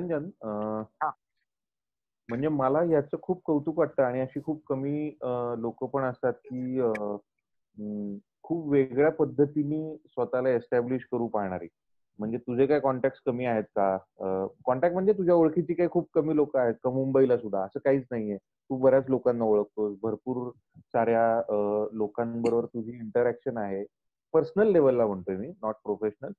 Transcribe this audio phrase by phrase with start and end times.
[0.00, 0.82] निरंजन
[2.28, 5.08] म्हणजे मला याचं खूप कौतुक वाटतं आणि अशी खूप कमी
[5.58, 6.80] लोक पण असतात की
[8.42, 11.66] खूप वेगळ्या पद्धतीने स्वतःला एस्टॅब्लिश करू पाहणारी.
[12.18, 13.96] म्हणजे तुझे काय कॉन्टॅक्ट कमी आहेत का?
[14.64, 16.90] कॉन्टॅक्ट म्हणजे तुझ्या ओळखीची काही खूप कमी लोक आहेत का?
[16.90, 17.62] मुंबईला सुद्धा.
[17.64, 18.36] असं काहीच नाहीये.
[18.36, 19.96] तू बऱ्याच लोकांना ओळखतोस.
[20.02, 23.84] भरपूर साऱ्या लोकांबरोबर तुझी इंटरॅक्शन आहे.
[24.34, 26.32] पर्सनल लेवलला म्हणतोय मी नॉट प्रोफेशनल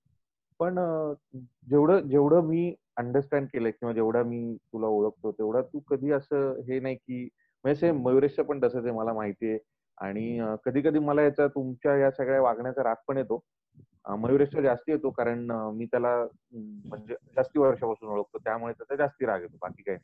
[0.62, 0.76] पण
[1.70, 6.80] जेवढं जेवढं मी अंडरस्टँड केलंय किंवा जेवढा मी तुला ओळखतो तेवढा तू कधी असं हे
[6.80, 7.24] नाही की
[7.64, 9.58] म्हणजे सेम मयुरेशचं पण तसंच आहे मला माहितीये
[9.98, 13.44] आणि कधी कधी मला याचा तुमच्या या सगळ्या वागण्याचा राग पण येतो.
[14.10, 16.16] मयुरेशचा जास्ती येतो कारण मी त्याला
[16.54, 18.38] म्हणजे जास्ती वर्षापासून ओळखतो.
[18.38, 19.98] त्यामुळे त्याचा जास्ती राग येतो बाकी काय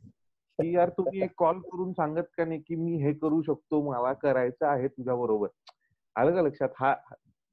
[0.59, 4.13] की यार तुम्ही एक कॉल करून सांगत का नाही की मी हे करू शकतो मला
[4.13, 5.47] करायचं आहे तुझ्या बरोबर?
[6.15, 6.69] आलं का लक्षात?
[6.79, 6.93] हा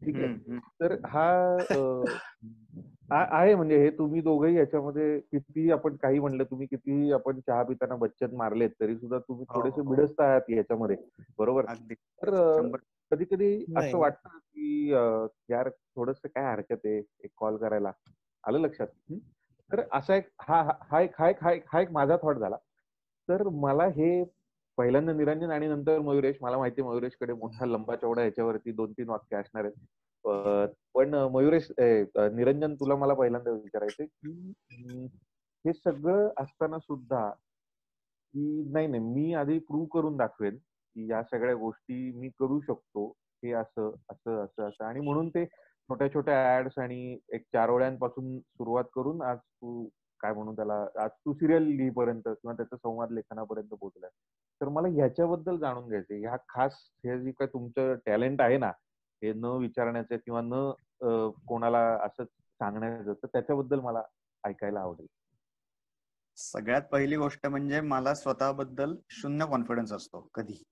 [0.00, 0.58] ठीक आहे.
[0.80, 1.56] तर हा
[3.10, 7.96] आहे म्हणजे हे तुम्ही दोघंही याच्यामध्ये किती आपण काही म्हणलं तुम्ही किती आपण चहा पिताना
[7.96, 9.90] बच्चन मारलेत तरी सुद्धा तुम्ही हो, थोडेसे हो.
[9.90, 10.96] बिडस्त आहात याच्यामध्ये
[11.38, 11.64] बरोबर?
[12.22, 12.76] तर
[13.10, 14.90] कधी कधी असं वाटतं की
[15.50, 17.92] यार थोडस काय हरकत आहे एक कॉल करायला?
[18.44, 18.86] आलं लक्षात?
[19.70, 22.56] तर असा एक हा हा एक हा एक हा एक माझा थॉट झाला.
[23.28, 24.24] तर मला हे
[24.78, 29.08] पहिल्यांदा निरंजन आणि नंतर मयुरेश मला माहिती आहे मयुरेशकडे मोठा लंबा चौडा याच्यावरती दोन तीन
[29.08, 29.74] वाक्य असणार आहेत.
[30.26, 35.04] पण मयुरेश निरंजन तुला मला पहिल्यांदा विचारायचंय की
[35.64, 37.28] हे सगळं असताना सुद्धा
[38.34, 43.06] की नाही नाही मी आधी प्रूव्ह करून दाखवेन की या सगळ्या गोष्टी मी करू शकतो
[43.44, 44.84] हे असं असं असं असं.
[44.84, 45.44] आणि म्हणून ते
[45.88, 49.88] छोट्या छोट्या ऍड्स आणि एक चार ओळ्यांपासून सुरुवात करून आज तू
[50.20, 54.10] काय म्हणून त्याला आज तू सिरियल लिहिपर्यंत किंवा त्याचा संवाद लेखनापर्यंत पोहोचलाय.
[54.60, 56.18] तर मला ह्याच्याबद्दल जाणून घ्यायचंय.
[56.20, 56.72] ह्या खास
[57.04, 58.70] हे जे काय तुमचं टॅलेंट आहे ना
[59.24, 60.70] हे न विचारण्याचं किंवा न
[61.48, 64.02] कोणाला असं सांगण्याचं तर त्याच्याबद्दल मला
[64.44, 65.06] ऐकायला आवडेल.
[66.36, 70.62] सगळ्यात पहिली गोष्ट म्हणजे मला स्वतःबद्दल शून्य कॉन्फिडन्स असतो कधी.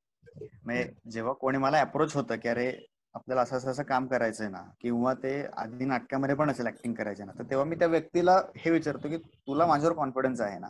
[0.65, 2.72] म्हणजे जेव्हा कोणी मला अप्रोच होतं की अरे
[3.15, 7.32] आपल्याला असं असं काम करायचंय ना किंवा ते आधी नाटकामध्ये पण असेल ऍक्टिंग करायचं ना
[7.38, 10.69] तर तेव्हा मी त्या व्यक्तीला हे विचारतो की तुला माझ्यावर कॉन्फिडन्स आहे ना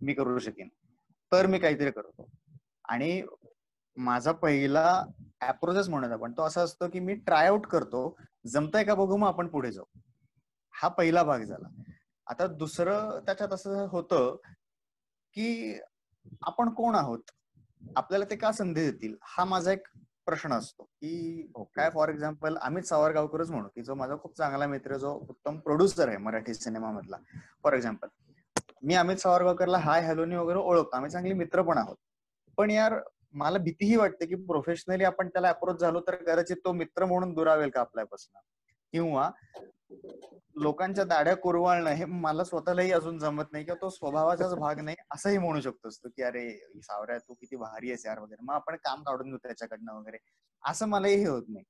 [0.00, 0.68] मी करू शकेन.
[1.32, 2.28] तर मी काहीतरी करतो.
[2.84, 3.22] आणि
[3.96, 5.04] माझा पहिला
[5.48, 8.16] अप्रोचच म्हणत आपण तो असा असतो की मी ट्राय आउट करतो
[8.46, 9.84] जमतंय का बघू मग आपण पुढे जाऊ.
[10.74, 11.68] हा पहिला भाग झाला.
[12.26, 14.36] आता दुसरं त्याच्यात असं होतं
[15.34, 15.78] की
[16.42, 17.30] आपण कोण आहोत?
[17.96, 19.14] आपल्याला ते का संधी देतील?
[19.22, 19.88] हा माझा एक
[20.26, 24.96] प्रश्न असतो की काय फॉर एक्झाम्पल अमित सावरगावकरच म्हणू की जो माझा खूप चांगला मित्र
[24.96, 27.16] जो उत्तम प्रोड्युसर आहे मराठी सिनेमा मधला
[27.62, 28.08] फॉर एक्झाम्पल
[28.82, 30.96] मी अमित सावरगावकरला हाय हॅलोनी वगैरे ओळखतो.
[30.96, 31.96] आम्ही चांगले मित्र पण आहोत.
[32.58, 32.98] पण यार
[33.34, 37.70] मला भीतीही वाटते की प्रोफेशनली आपण त्याला अप्रोच झालो तर कदाचित तो मित्र म्हणून दुरावेल
[37.70, 38.40] का आपल्यापासून?
[38.92, 39.30] किंवा
[40.56, 45.38] लोकांच्या दाड्या कुरवाळणं हे मला स्वतःलाही अजून जमत नाही किंवा तो स्वभावाचाच भाग नाही असंही
[45.38, 48.42] म्हणू शकतोस तू की अरे सावऱ्या तू किती भारी आहेस यार वगैरे.
[48.42, 50.18] मग आपण काम काढून घेऊ त्याच्याकडनं वगैरे.
[50.64, 51.64] असं मलाही हे होत नाही.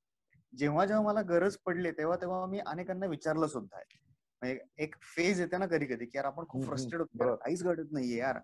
[0.56, 3.98] जेव्हा जेव्हा मला गरज पडली तेव्हा तेव्हा मी अनेकांना विचारलं सुद्धा आहे.
[4.42, 7.36] म्हणजे एक फेज येते ना कधी कधी की यार आपण खूप फ्रस्ट्रेट होतो.
[7.36, 8.38] काहीच घडत नाहीये यार.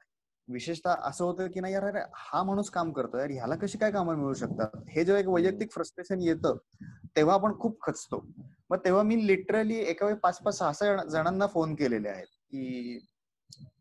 [0.48, 3.91] विशेषतः असं होतं की नाही यार अरे हा माणूस काम करतो यार ह्याला कशी काय
[3.91, 4.76] कामं मिळू शकतात?
[4.88, 6.56] हे जेव्हा एक वैयक्तिक फ्रस्ट्रेशन येतं
[7.16, 8.26] तेव्हा आपण खूप खचतो.
[8.70, 12.98] मग तेव्हा मी लिटरली एका वेळी पाच पाच सहा सहा जणांना फोन केलेले आहेत की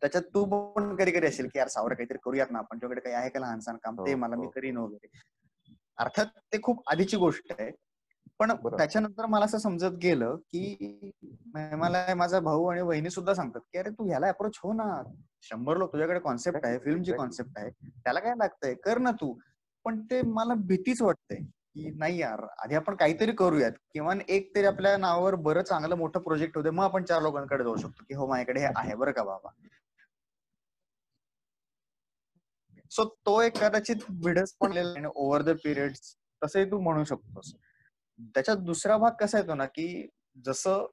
[0.01, 3.15] त्याच्यात तू पण कधी कधी असेल की यार सावर काहीतरी करूयात ना आपण तुझ्याकडे काही
[3.15, 3.95] आहे का लहानसान काम?
[3.95, 4.51] ते हो, मला मी हो.
[4.51, 5.19] करीन वगैरे.
[5.97, 7.71] अर्थात ते खूप आधीची गोष्ट आहे.
[8.39, 11.11] पण त्याच्यानंतर मला असं समजत गेलं की
[11.53, 15.01] मला माझा भाऊ आणि वहिनी सुद्धा सांगतात की अरे तू ह्याला अप्रोच हो ना.
[15.43, 17.69] शंभर लोक तुझ्याकडे कॉन्सेप्ट आहे फिल्मची कॉन्सेप्ट आहे.
[18.03, 18.73] त्याला काय लागतंय?
[18.83, 19.33] कर ना तू.
[19.85, 23.71] पण ते मला भीतीच वाटते की नाही यार आधी आपण काहीतरी करूयात.
[23.93, 27.75] किंवा एक तरी आपल्या नावावर बरं चांगलं मोठं प्रोजेक्ट होते मग आपण चार लोकांकडे जाऊ
[27.77, 29.49] शकतो की हो माझ्याकडे हे आहे बरं का बाबा.
[32.91, 35.93] सो तो एक कदाचित विडस पण ओव्हर द पिरियड
[36.41, 37.53] तसंही तू म्हणू शकतोस.
[38.19, 40.07] त्याच्यात दुसरा भाग कसा येतो ना की
[40.45, 40.85] जसं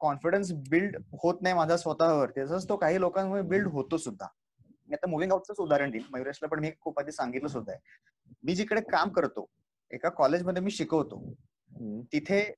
[0.00, 4.26] कॉन्फिडन्स बिल्ड होत नाही माझा स्वतःवर तसंच तो काही लोकांमुळे बिल्ड होतो सुद्धा.
[4.88, 6.04] मी आता मुव्हिंग आउटच उदाहरण देईल.
[6.12, 7.80] मयुरेशला पण मी खूप आधी सांगितलं सुद्धा आहे.
[8.44, 9.48] मी जिकडे काम करतो
[9.90, 11.22] एका कॉलेजमध्ये मी शिकवतो.
[12.12, 12.54] तिथे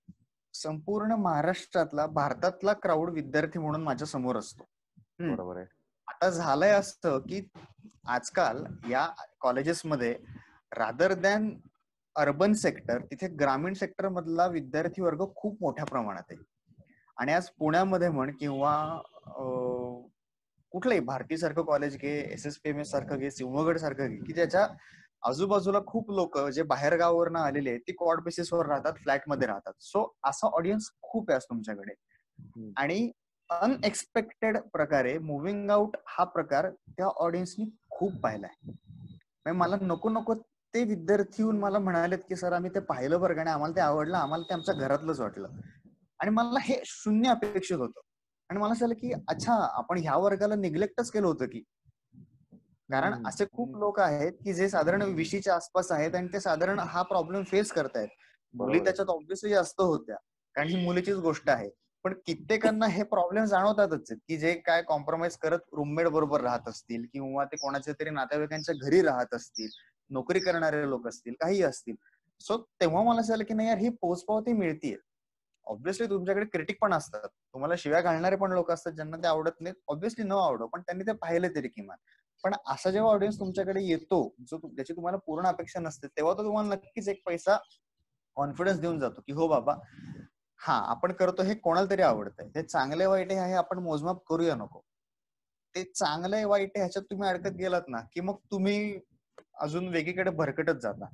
[0.54, 4.64] संपूर्ण महाराष्ट्रातला भारतातला क्राऊड विद्यार्थी म्हणून माझ्यासमोर असतो.
[5.20, 5.66] बरोबर आहे.
[6.08, 7.48] आता झालंय असं की
[8.06, 9.08] आजकाल या
[9.40, 10.16] कॉलेजेसमध्ये
[10.72, 11.50] रादर दॅन
[12.20, 16.42] अर्बन सेक्टर तिथे ग्रामीण सेक्टर मधला विद्यार्थी वर्ग खूप मोठ्या प्रमाणात आहे.
[17.16, 18.74] आणि आज पुण्यामध्ये म्हण किंवा
[20.72, 24.16] कुठलंही भारती सारखं कॉलेज घे S S P M S सारखं घे सिंहगड सारखं घे
[24.16, 24.66] की त्याच्या
[25.28, 29.72] आजूबाजूला खूप लोक जे बाहेर गावावरनं आलेले आहेत ती क्वाड बेसिसवर राहतात फ्लॅटमध्ये राहतात.
[29.80, 31.94] सो असा ऑडियन्स खूप आहे तुमच्याकडे.
[32.76, 33.10] आणि
[33.50, 38.54] अनएक्सपेक्टेड प्रकारे मुव्हिंग आउट हा प्रकार त्या ऑडियन्सनी खूप पाहिलाय.
[38.64, 40.34] म्हणजे मला नको नको
[40.74, 43.80] ते विद्यार्थी येऊन मला म्हणालेत की सर आम्ही ते पाहिलं बरं का आणि आम्हाला ते
[43.80, 44.16] आवडलं.
[44.16, 45.48] आम्हाला ते आमच्या घरातलंच वाटलं.
[46.20, 48.00] आणि मला हे शून्य अपेक्षित होतं.
[48.50, 51.62] आणि मला असं की अच्छा आपण ह्या वर्गाला निग्लेक्टच केलं होतं की.
[52.90, 57.02] कारण असे खूप लोक आहेत की जे साधारण विशीच्या आसपास आहेत आणि ते साधारण हा
[57.02, 58.08] प्रॉब्लेम फेस करतायत.
[58.54, 60.16] मुली त्याच्यात ऑब्व्हियसली जास्त होत्या.
[60.54, 61.68] कारण ही मुलीचीच गोष्ट आहे.
[62.04, 67.44] पण कित्येकांना हे प्रॉब्लेम जाणवतातच की जे काय कॉम्प्रोमाइज करत रूममेट बरोबर राहत असतील किंवा
[67.44, 69.68] ते कोणाच्या तरी नातेवाईकांच्या घरी राहत असतील.
[70.10, 71.94] नोकरी करणारे लोक असतील काही असतील.
[72.40, 74.96] सो तेव्हा मला असं की नाही यार ही पोचपावती मिळतीये.
[75.66, 77.28] ऑब्व्हियसली तुमच्याकडे क्रिटिक पण असतात.
[77.28, 79.74] तुम्हाला शिव्या घालणारे पण लोक असतात ज्यांना ते आवडत नाहीत.
[79.88, 81.96] ऑब्व्हियसली न आवडो पण त्यांनी ते पाहिले तरी किमान.
[82.44, 86.68] पण असा जेव्हा ऑडियन्स तुमच्याकडे येतो जो ज्याची तुम्हाला पूर्ण अपेक्षा नसते तेव्हा तो तुम्हाला
[86.68, 87.56] नक्कीच एक पैसा
[88.36, 89.74] कॉन्फिडन्स देऊन जातो की हो बाबा
[90.60, 92.46] हा आपण करतो हे कोणाला तरी आवडतंय.
[92.56, 94.80] हे चांगले वाईट आहे आपण मोजमाप करूया नको.
[95.74, 98.98] ते चांगले वाईट ह्याच्यात तुम्ही अडकत गेलात ना की मग तुम्ही
[99.60, 101.06] अजून वेगळीकडे भरकटत जाता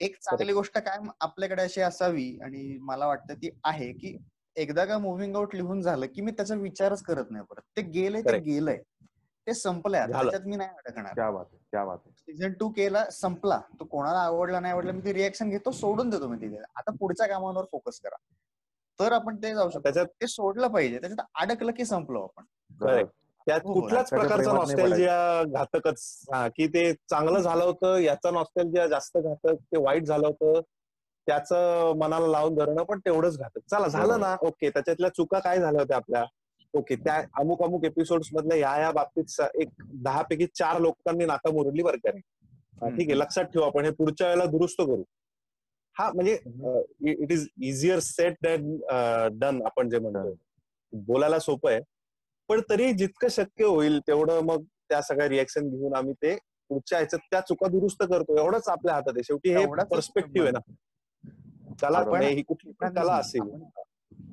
[0.00, 4.16] एक चांगली गोष्ट काय आपल्याकडे अशी असावी आणि मला वाटतं ती आहे की
[4.56, 7.60] एकदा का मुव्हिंग आउट लिहून झालं की मी त्याचा विचारच करत नाही परत.
[7.76, 8.78] ते गेलंय ते गेलंय.
[9.46, 11.12] ते संपलंय त्याच्यात मी नाही अडकणार.
[12.18, 13.60] सीझन टू केला संपला.
[13.80, 17.26] तो कोणाला आवडला नाही आवडला मी ते रिॲक्शन घेतो सोडून देतो मी तिथे आता पुढच्या
[17.26, 18.16] कामावर फोकस करा.
[18.98, 19.82] तर आपण ते जाऊ शकतो.
[19.82, 20.98] त्याच्यात ते सोडलं पाहिजे.
[20.98, 22.44] त्याच्यात अडकलं की संपलो आपण.
[23.46, 26.00] त्यात हो, कुठल्याच प्रकारचा नॉस्टॅल्जिया घातकच.
[26.56, 30.60] की ते चांगलं झालं होतं याचा नॉस्टॅल्जिया जास्त घातक ते वाईट झालं होतं
[31.26, 33.58] त्याचं मनाला लावून धरणं पण तेवढंच घातक.
[33.70, 36.24] चला झालं ना ओके त्याच्यातल्या चुका काय झाल्या होत्या आपल्या?
[36.74, 39.68] ओके त्या अमुक अमुक एपिसोड मधल्या या या बाबतीत एक
[40.02, 42.10] दहा पैकी चार लोकांनी नाका मुरडली बरं का
[42.88, 45.02] ठीक आहे लक्षात ठेवू आपण हे पुढच्या वेळेला दुरुस्त करू.
[45.96, 46.32] हा म्हणजे
[47.12, 48.76] it is easier said than
[49.38, 50.34] done आपण जे म्हणतो
[50.92, 51.80] बोलायला सोपं आहे.
[52.48, 56.36] पण तरी जितकं शक्य होईल तेवढं मग त्या सगळ्या रिएक्शन घेऊन आम्ही ते
[56.70, 58.38] पुढच्या ह्याच्यात त्या चुका दुरुस्त करतो.
[58.38, 59.22] एवढंच आपल्या हातात आहे.
[59.22, 60.58] शेवटी हे पर्स्पेक्टिव्ह आहे ना.
[61.82, 63.52] कला ही कुठली कला असेल.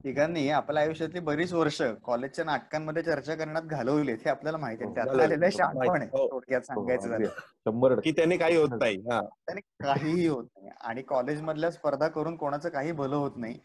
[0.03, 5.07] तिघांनी आपल्या आयुष्यातली बरीच वर्ष कॉलेजच्या नाटकांमध्ये चर्चा करण्यात घालवली हे आपल्याला माहिती आहे त्यात
[5.07, 6.09] आलेलं शहाणपण आहे.
[6.13, 6.27] हो.
[6.31, 7.25] थोडक्यात सांगायचं झालं.
[7.65, 8.97] शंभर की त्यांनी काही होत नाही.
[9.01, 10.69] त्याने काहीही होत नाही.
[10.81, 13.59] आणि कॉलेज मधल्या स्पर्धा करून कोणाचं काही भलं होत नाही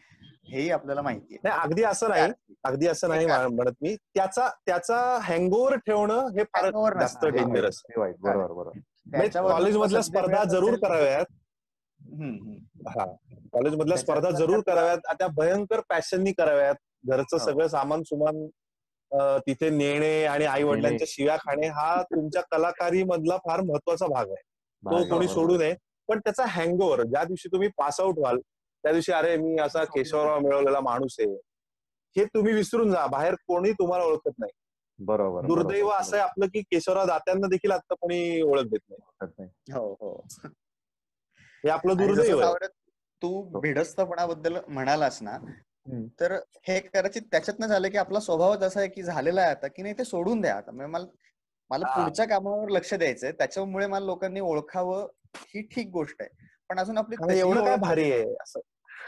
[0.47, 1.49] हेही आपल्याला माहिती आहे.
[1.61, 2.31] अगदी असं नाही.
[2.63, 3.95] अगदी असं नाही म्हणत मी.
[4.15, 6.69] त्याचा त्याचा हँगओव्हर ठेवणं हे फार
[6.99, 9.29] जास्त डेंजरस बरोबर बरोबर.
[9.41, 11.25] कॉलेज मधल्या स्पर्धा जरूर कराव्यात.
[13.59, 14.97] हा कॉलेज मधल्या स्पर्धा जरूर कराव्यात.
[15.19, 16.75] त्या भयंकर पॅशननी कराव्यात.
[17.07, 17.45] घरचं हो.
[17.45, 18.47] सगळं सामान सुमान
[19.47, 24.41] तिथे नेणे आणि आई वडिलांच्या शिव्या खाणे हा तुमच्या कलाकारी मधला फार महत्त्वाचा भाग आहे.
[24.83, 25.75] तो कोणी सोडू नये.
[26.07, 28.39] पण त्याचा हँगओव्हर ज्या दिवशी तुम्ही पास आउट व्हाल
[28.83, 31.33] त्या दिवशी अरे मी असा केशवराव मिळवलेला माणूस आहे.
[32.15, 33.05] हे तुम्ही विसरून जा.
[33.07, 34.51] बाहेर कोणी तुम्हाला ओळखत नाही.
[34.99, 39.47] बरोबर दुर्दैव असं आहे आपलं की केशवराव दात्यांना देखील आता कोणी ओळख देत नाही.
[39.73, 40.27] हो हो.
[41.63, 42.41] हे आपलं दुर्दैव
[43.21, 43.59] तू.
[43.59, 45.37] भिडस्तपणाबद्दल म्हणालास ना
[46.19, 46.33] तर
[46.67, 49.93] हे कदाचित त्याच्यातनं झालं की आपला स्वभावच असा आहे की झालेला आहे आता की नाही
[49.97, 50.71] ते सोडून द्या आता.
[50.71, 51.05] म्हणजे मला
[51.71, 55.07] मला पुढच्या कामावर लक्ष द्यायचंय त्याच्यामुळे मला लोकांनी ओळखावं
[55.47, 56.29] ही ठीक गोष्ट आहे.
[56.69, 58.59] पण अजून आपली एवढं काय भारी आहे असं?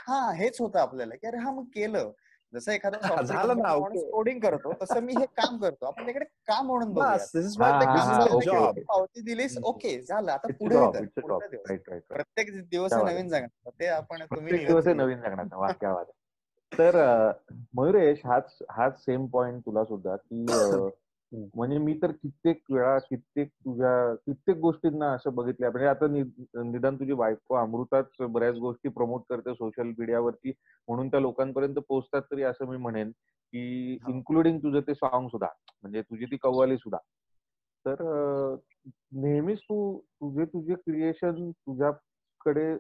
[0.08, 2.12] हा हेच होतं आपल्याला की अरे हा मग केलं.
[2.54, 2.98] जसं एखादा
[4.12, 5.86] कोडिंग करतो तसं मी हे काम करतो.
[5.86, 6.94] आपण त्याकडे काम म्हणून
[8.82, 10.32] पावती दिलीस ओके झालं.
[10.32, 11.02] आता पुढे
[12.10, 13.70] प्रत्येक दिवस नवीन जगणार.
[13.80, 16.04] ते आपण तुम्ही दिवस नवीन जगणार.
[16.80, 16.96] तर
[17.78, 20.46] मयुरेश हाच हाच सेम पॉइंट तुला सुद्धा की
[21.32, 26.08] म्हणजे मी तर कित्येक वेळा कित्येक तुझ्या कित्येक गोष्टींना असं बघितलं म्हणजे आता
[26.64, 30.52] निदान तुझी बायको अमृताच बऱ्याच गोष्टी प्रमोट करते सोशल मीडियावरती
[30.88, 33.12] म्हणून त्या लोकांपर्यंत पोहोचतात तरी असं मी म्हणेन
[33.54, 35.48] की इन्क्लुडिंग तुझं ते सॉंग सुद्धा.
[35.82, 36.98] म्हणजे तुझी ती कव्वाली सुद्धा.
[37.86, 38.56] तर
[39.12, 42.76] नेहमीच तू तुझे तुझे क्रिएशन तुझ्याकडे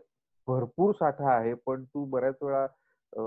[0.47, 1.53] भरपूर साठा आहे.
[1.53, 2.67] पण तू बऱ्याच वेळा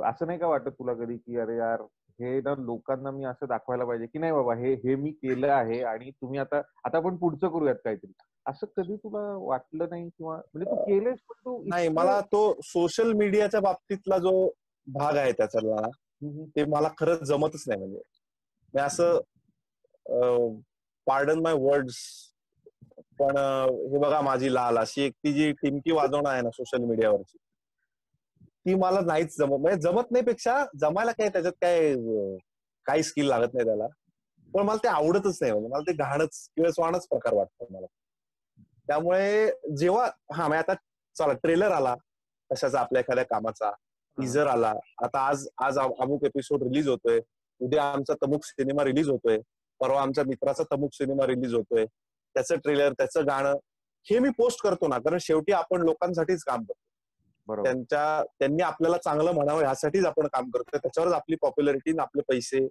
[0.08, 1.82] असं नाही का वाटत तुला कधी की अरे यार
[2.18, 5.80] हे ना लोकांना मी असं दाखवायला पाहिजे की नाही बाबा हे हे मी केलं आहे
[5.84, 8.12] आणि तुम्ही आता आता आपण पुढचं करूयात काहीतरी.
[8.46, 13.12] असं कधी तुला वाटलं नाही किंवा म्हणजे तू केलेस पण तू नाही मला तो सोशल
[13.12, 14.32] मीडियाच्या बाबतीतला जो
[14.86, 15.88] भाग आहे त्याचा
[16.56, 18.78] ते मला खरंच जमतच नाही म्हणजे.
[18.80, 19.18] असं
[21.06, 21.96] पार्डन माय वर्ड्स
[23.18, 27.36] पण हे बघा माझी लाल अशी एक ती जी टिमकी वाजवणं आहे ना सोशल मीडियावरची
[28.66, 29.58] ती मला नाहीच जमत.
[29.60, 31.94] म्हणजे जमत नाही पेक्षा जमायला काय त्याच्यात काय
[32.86, 33.86] काही स्किल लागत नाही त्याला.
[34.54, 35.52] पण मला ते आवडतच नाही.
[35.52, 37.86] म्हणजे मला ते घाणच किंवा स्वानच प्रकार वाटतो मला.
[38.86, 40.04] त्यामुळे जेव्हा
[40.34, 40.74] हा म्हणजे आता
[41.16, 41.94] चला ट्रेलर आला
[42.50, 43.70] कशाचा आपल्या एखाद्या कामाचा.
[44.18, 44.72] टीजर आला.
[45.02, 47.20] आता आज आज अमुक एपिसोड रिलीज होतोय.
[47.60, 49.38] उद्या आमचा तमुक सिनेमा रिलीज होतोय.
[49.80, 51.84] परवा आमच्या मित्राचा तमुक सिनेमा रिलीज होतोय.
[52.34, 53.56] त्याचं ट्रेलर त्याचं गाणं
[54.06, 54.98] हे मी पोस्ट करतो ना.
[54.98, 56.83] कारण शेवटी आपण लोकांसाठीच काम करतो.
[57.48, 62.66] त्यांच्या त्यांनी आपल्याला चांगलं म्हणावं ह्यासाठीच आपण काम करतो त्याच्यावरच आपली पॉप्युलरिटी आपले पैसे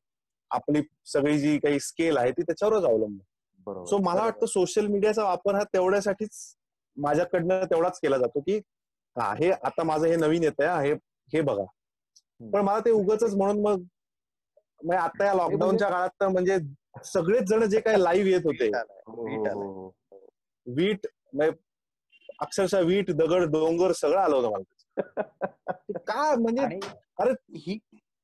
[0.52, 5.56] आपली सगळी जी काही स्केल आहे ती त्याच्यावरच अवलंबून सो मला वाटतं सोशल मीडियाचा वापर
[5.56, 6.56] हा तेवढ्यासाठीच
[6.98, 8.58] माझ्याकडनं तेवढाच केला जातो की
[9.16, 10.94] हा हे आता माझं हे नवीन येत आहे
[11.34, 11.64] हे बघा.
[12.42, 16.58] पण मला ते उगच म्हणून मग आता या लॉकडाऊनच्या काळात तर म्हणजे
[17.06, 18.70] सगळेच जण जे काही लाईव्ह येत होते.
[20.68, 21.08] वीट
[22.44, 25.92] अक्षरशः वीट दगड डोंगर सगळं आलं होतं मला.
[26.08, 26.80] का म्हणजे
[27.20, 27.78] अरे ही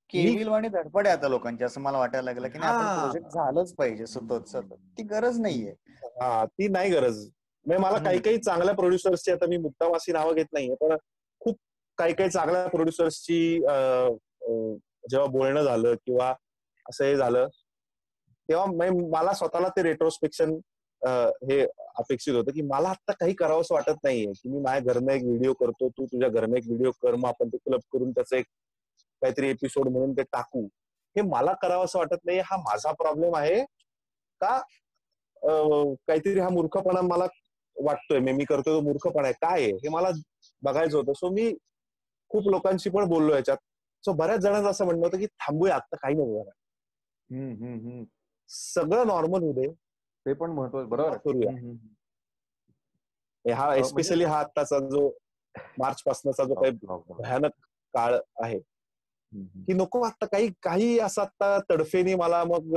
[0.10, 4.06] केविल आणि धडपड आहे आता लोकांची असं मला वाटायला लागलं की नाही प्रोजेक्ट झालंच पाहिजे
[4.08, 4.74] सतत सतत.
[4.98, 5.74] ती गरज नाहीये.
[6.22, 7.18] हा ती नाही गरज.
[7.66, 10.96] म्हणजे मला काही काही चांगल्या प्रोड्युसर्सची आता मी मुद्दामासी नावं घेत नाहीये पण
[11.42, 11.58] खूप
[11.98, 16.34] काही काही चांगल्या प्रोड्युसर्सची जेव्हा बोलणं झालं किंवा
[16.86, 17.48] असं हे झालं
[18.50, 18.66] तेव्हा
[19.12, 20.56] मला स्वतःला ते रेट्रोस्पेक्शन
[21.02, 21.62] हे
[21.98, 25.54] अपेक्षित होतं की मला आता काही करावंसं वाटत नाहीये की मी माझ्या घरनं एक व्हिडिओ
[25.60, 28.46] करतो तू तुझ्या घरनं एक व्हिडिओ कर मग आपण ते क्लब करून त्याचं एक
[29.22, 30.64] काहीतरी एपिसोड म्हणून ते टाकू.
[31.16, 33.64] हे मला करावं असं वाटत नाही हा माझा प्रॉब्लेम आहे
[34.42, 34.60] का
[35.42, 37.26] काहीतरी हा मूर्खपणा मला
[37.78, 39.72] वाटतोय मी करतोय तो मूर्खपणा आहे काय आहे?
[39.74, 40.10] हे मला
[40.64, 41.14] बघायचं होतं.
[41.14, 41.52] सो मी
[42.32, 43.58] खूप लोकांशी पण बोललो याच्यात.
[44.04, 46.44] सो बऱ्याच जणांचं असं म्हणणं होतं की थांबूया आता काही नको
[48.50, 49.68] सगळं नॉर्मल होऊ दे.
[50.30, 51.52] ते पण महत्वाचं बरोबर करूया.
[53.46, 55.08] हा एस्पेशली हा आत्ताचा जो
[55.78, 56.72] मार्च पासूनचा जो काही
[57.14, 57.52] भयानक
[57.94, 58.60] काळ आहे.
[59.66, 62.76] की नको आता काही काही असं आता तडफेनी मला मग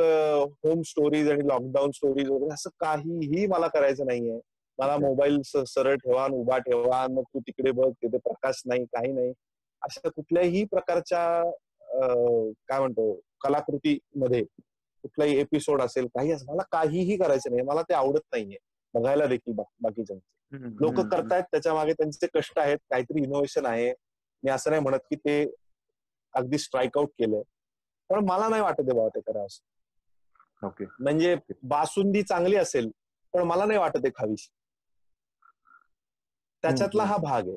[0.64, 4.38] होम स्टोरीज आणि लॉकडाऊन स्टोरीज वगैरे असं काहीही मला करायचं नाहीये.
[4.78, 9.32] मला मोबाईल सरळ ठेवा उभा ठेवा मग तू तिकडे बघ तिथे प्रकाश नाही काही नाही.
[9.82, 11.42] अशा कुठल्याही प्रकारच्या
[12.68, 14.42] काय म्हणतो कलाकृतीमध्ये
[15.04, 18.58] कुठलाही एपिसोड असेल काही असेल मला काहीही करायचं नाही मला ते आवडत नाहीये.
[18.94, 20.26] बघायला देखील बाकीच्यांचे.
[20.80, 23.92] लोक करतायत त्याच्यामागे त्यांचे कष्ट आहेत काहीतरी इनोव्हेशन आहे.
[24.42, 25.42] मी असं नाही म्हणत की ते
[26.34, 27.42] अगदी स्ट्राईक आउट केलंय.
[28.10, 29.62] पण मला नाही वाटत बाबा ते करा असं.
[30.62, 30.84] ओके.
[31.00, 32.90] म्हणजे बासुंदी चांगली असेल
[33.34, 34.48] पण मला नाही वाटत खावीशी.
[36.64, 37.56] त्याच्यातला हा भाग आहे.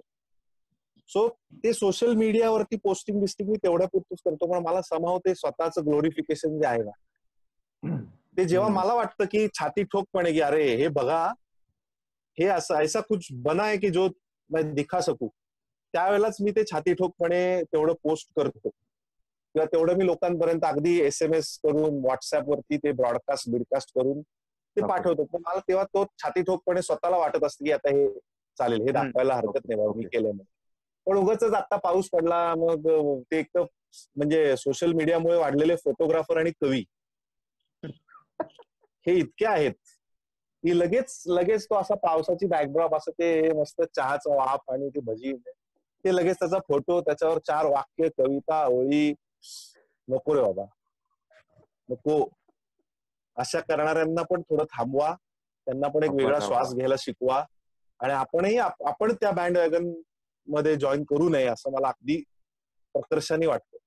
[1.09, 1.27] सो
[1.63, 6.57] ते सोशल मीडियावरती पोस्टिंग बिस्टिंग मी तेवढ्या पुरतच करतो पण मला समाव ते स्वतःच ग्लोरिफिकेशन
[6.59, 6.91] जे आहे ना
[8.37, 11.25] ते जेव्हा मला वाटतं की छाती ठोकपणे की अरे हे बघा
[12.37, 14.07] हे असं ऐसा कुछ बना आहे की जो
[14.49, 15.27] मैं दिखा सकू?
[15.93, 18.69] त्यावेळेलाच मी ते छाती ठोकपणे तेवढं पोस्ट करतो.
[18.69, 24.21] किंवा तेवढं मी लोकांपर्यंत अगदी एस एम एस करून व्हॉट्सअप वरती ते ब्रॉडकास्ट बिडकास्ट करून
[24.21, 25.23] ते पाठवतो.
[25.23, 28.07] पण मला तेव्हा तो छाती ठोकपणे स्वतःला वाटत असतं की आता हे
[28.57, 30.31] चालेल हे दाखवायला हरकत नाही बाबा मी केलंय
[31.07, 32.87] पण उगाच आता पाऊस पडला मग
[33.31, 36.83] ते एक म्हणजे सोशल मीडियामुळे वाढलेले फोटोग्राफर आणि कवी.
[39.07, 39.73] हे इतके आहेत
[40.63, 45.33] की लगेच लगेच तो असा पावसाची बॅकड्रॉप असं ते मस्त चहाचा वाफ आणि ती भजी
[46.05, 49.13] ते लगेच त्याचा फोटो त्याच्यावर चार वाक्य कविता ओळी.
[50.07, 50.65] नको रे बाबा.
[51.89, 52.29] नको.
[53.35, 55.15] अशा करणाऱ्यांना पण थोडं थांबवा.
[55.67, 57.43] त्यांना पण एक वेगळा श्वास घ्यायला शिकवा.
[57.99, 62.23] आणि आपणही आपण त्या बँड वॅगनमध्ये जॉईन करू नये असं मला अगदी
[62.93, 63.77] प्रकर्षाने वाटतं.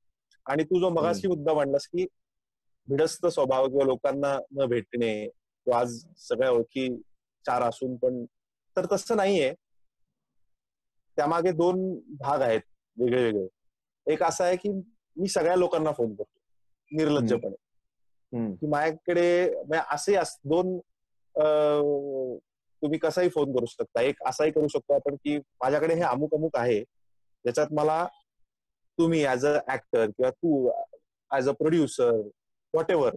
[0.47, 2.07] आणि तू जो मगाशी मुद्दा मांडलास की
[2.89, 6.89] भिडस्त स्वभाव किंवा लोकांना न भेटणे किंवा आज सगळ्या ओळखी
[7.45, 8.25] चार असून पण
[8.77, 9.53] तर तसं नाहीये.
[11.17, 11.79] त्यामागे दोन
[12.21, 12.61] भाग आहेत
[12.97, 14.69] वेगळे वेगळे एक असा आहे की
[15.17, 17.55] मी सगळ्या लोकांना फोन करतो निर्लज्जपणे.
[18.55, 20.17] की माझ्याकडे म्हणजे असे
[20.49, 20.79] दोन
[22.83, 24.01] तुम्ही कसाही फोन करू शकता.
[24.01, 28.07] एक असाही करू शकतो आपण की माझ्याकडे हे अमुक अमुक आहे ज्याच्यात मला
[28.99, 30.71] तुम्ही ऍज अ ऍक्टर किंवा तू
[31.31, 32.21] as a producer
[32.75, 33.15] whatever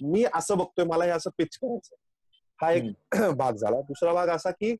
[0.00, 1.94] मी असं बघतोय मला हे असं पिच करायचं
[2.60, 2.84] हा एक
[3.36, 3.80] भाग झाला.
[3.80, 4.74] दुसरा भाग असा की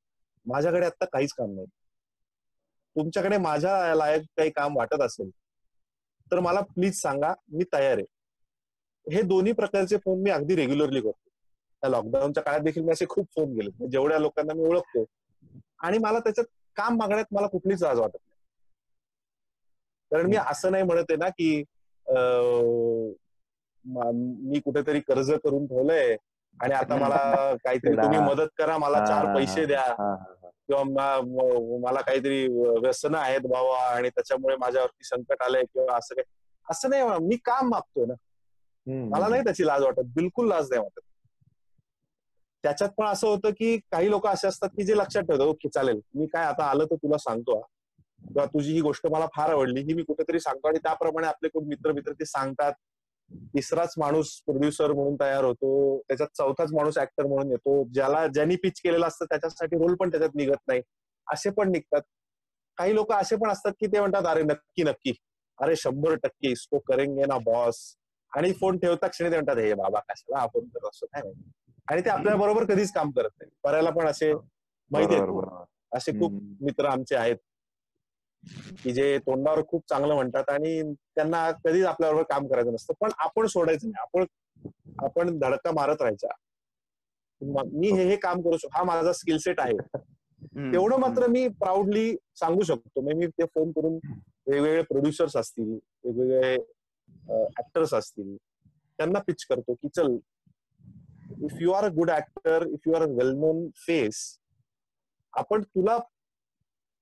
[0.47, 1.67] माझ्याकडे आता काहीच काम नाही.
[2.97, 5.31] तुमच्याकडे माझ्या लायक काही काम वाटत असेल
[6.33, 8.05] तर मला प्लीज सांगा मी तयार आहे.
[9.07, 11.19] हे दोन्ही प्रकारचे फोन मी अगदी रेग्युलरली करतो.
[11.83, 15.05] त्या लॉकडाऊनच्या काळात देखील मी असे खूप फोन केले जेवढ्या लोकांना मी ओळखतो.
[15.79, 18.41] आणि मला त्याच्यात काम मागण्यात मला कुठलीच लाज वाटत नाही.
[20.11, 21.63] कारण मी असं नाही म्हणत आहे ना की
[23.85, 26.17] मी कुठेतरी कर्ज करून ठेवलंय
[26.61, 27.17] आणि आता मला
[27.55, 29.85] काहीतरी तुम्ही मदत करा मला चार पैसे द्या.
[30.69, 30.83] किंवा
[31.81, 32.47] मला काहीतरी
[32.81, 36.25] व्यसन आहेत बाबा आणि त्याच्यामुळे माझ्यावरती संकट आलंय किंवा असं काही
[36.69, 38.15] असं नाही मी काम मागतोय ना.
[39.11, 40.01] मला नाही त्याची लाज वाटत.
[40.15, 41.01] बिलकुल लाज नाही वाटत.
[42.65, 46.01] त्याच्यात पण असं होतं की काही लोक असे असतात की जे लक्षात ठेवतात ओके चालेल.
[46.15, 49.95] मी काय आता आलं तर तुला सांगतो किंवा तुझी ही गोष्ट मला फार आवडली ही
[49.95, 52.73] मी कुठेतरी सांगतो आणि त्याप्रमाणे आपले कोण मित्र मित्र ते सांगतात.
[53.31, 55.99] तिसराच माणूस प्रोड्युसर म्हणून तयार होतो.
[56.09, 57.83] त्याच्यात चौथाच माणूस ऍक्टर म्हणून येतो.
[57.93, 60.81] ज्याला ज्यांनी पिच केलेलं असतं त्याच्यासाठी रोल पण त्याच्यात निघत नाही.
[61.27, 62.03] असे पण निघतात.
[62.79, 65.13] काही लोक असे पण असतात की ते म्हणतात अरे नक्की नक्की.
[65.59, 67.77] अरे शंभर टक्के इसको करेंगे ना बॉस
[68.33, 71.07] आणि फोन ठेवता क्षणी ते म्हणतात हे बाबा कशाला आपण करत असतो?
[71.07, 71.23] काय
[71.89, 73.51] आणि ते आपल्या बरोबर कधीच काम करत नाही.
[73.65, 74.33] करायला पण असे
[74.91, 75.29] माहिती आहेत.
[75.93, 77.37] असे खूप मित्र आमचे आहेत.
[78.83, 82.95] की जे तोंडावर खूप चांगलं म्हणतात आणि त्यांना कधीच आपल्याबरोबर काम करायचं नसतं.
[83.01, 84.03] पण आपण सोडायचं नाही.
[84.03, 84.25] आपण
[85.05, 86.29] आपण धडका मारत राहायचा.
[87.73, 89.77] मी हे हे काम करू शकतो हा माझा स्किल सेट आहे.
[90.73, 93.01] तेवढं मात्र मी प्राऊडली सांगू शकतो.
[93.01, 93.99] मी ते फोन करून
[94.47, 95.73] वेगवेगळे प्रोड्युसर्स असतील
[96.05, 96.57] वेगवेगळे
[97.59, 98.37] ऍक्टर्स असतील
[98.99, 100.17] त्यांना पिच करतो की चल
[101.45, 104.21] if you are a good actor if you are a well known face
[105.35, 105.99] आपण तुला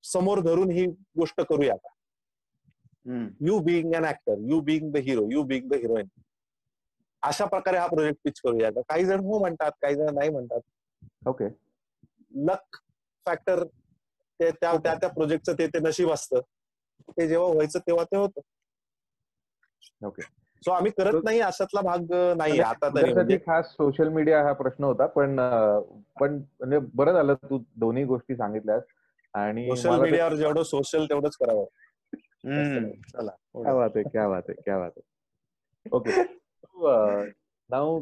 [0.05, 0.87] समोर धरून ही
[1.19, 1.89] गोष्ट करूया का?
[3.41, 6.09] You being an actor you being the hero you being the heroine
[7.23, 8.81] अशा प्रकारे हा प्रोजेक्ट पिच करूया का?
[8.81, 10.61] काही जण हो म्हणतात काही जण नाही म्हणतात.
[11.29, 11.49] ओके
[12.47, 12.77] लक
[13.27, 16.41] फॅक्टर ते त्या त्या त्या प्रोजेक्टचं ते ते नशीब असतं.
[17.09, 18.41] ते जेव्हा व्हायचं तेव्हा ते होतं.
[20.03, 20.23] ओके
[20.63, 23.37] सो आम्ही करत नाही अशातला भाग नाही आता तरी म्हणजे.
[23.39, 25.37] खास सोशल मीडिया हा प्रश्न होता पण
[26.21, 28.83] पण म्हणजे बरं झालं तू दोन्ही गोष्टी सांगितल्यास
[29.35, 31.65] आणि सोशल मीडियावर जेवढं सोशल तेवढंच करावं.
[33.13, 33.31] चला
[33.63, 35.89] क्या बात आहे क्या बात आहे क्या बात आहे.
[35.93, 36.11] ओके.
[37.71, 38.01] नाव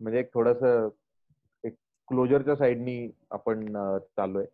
[0.00, 0.62] म्हणजे एक थोडस
[1.64, 1.74] एक
[2.08, 3.66] क्लोजरच्या साईडनी आपण
[3.98, 4.44] चाललोय.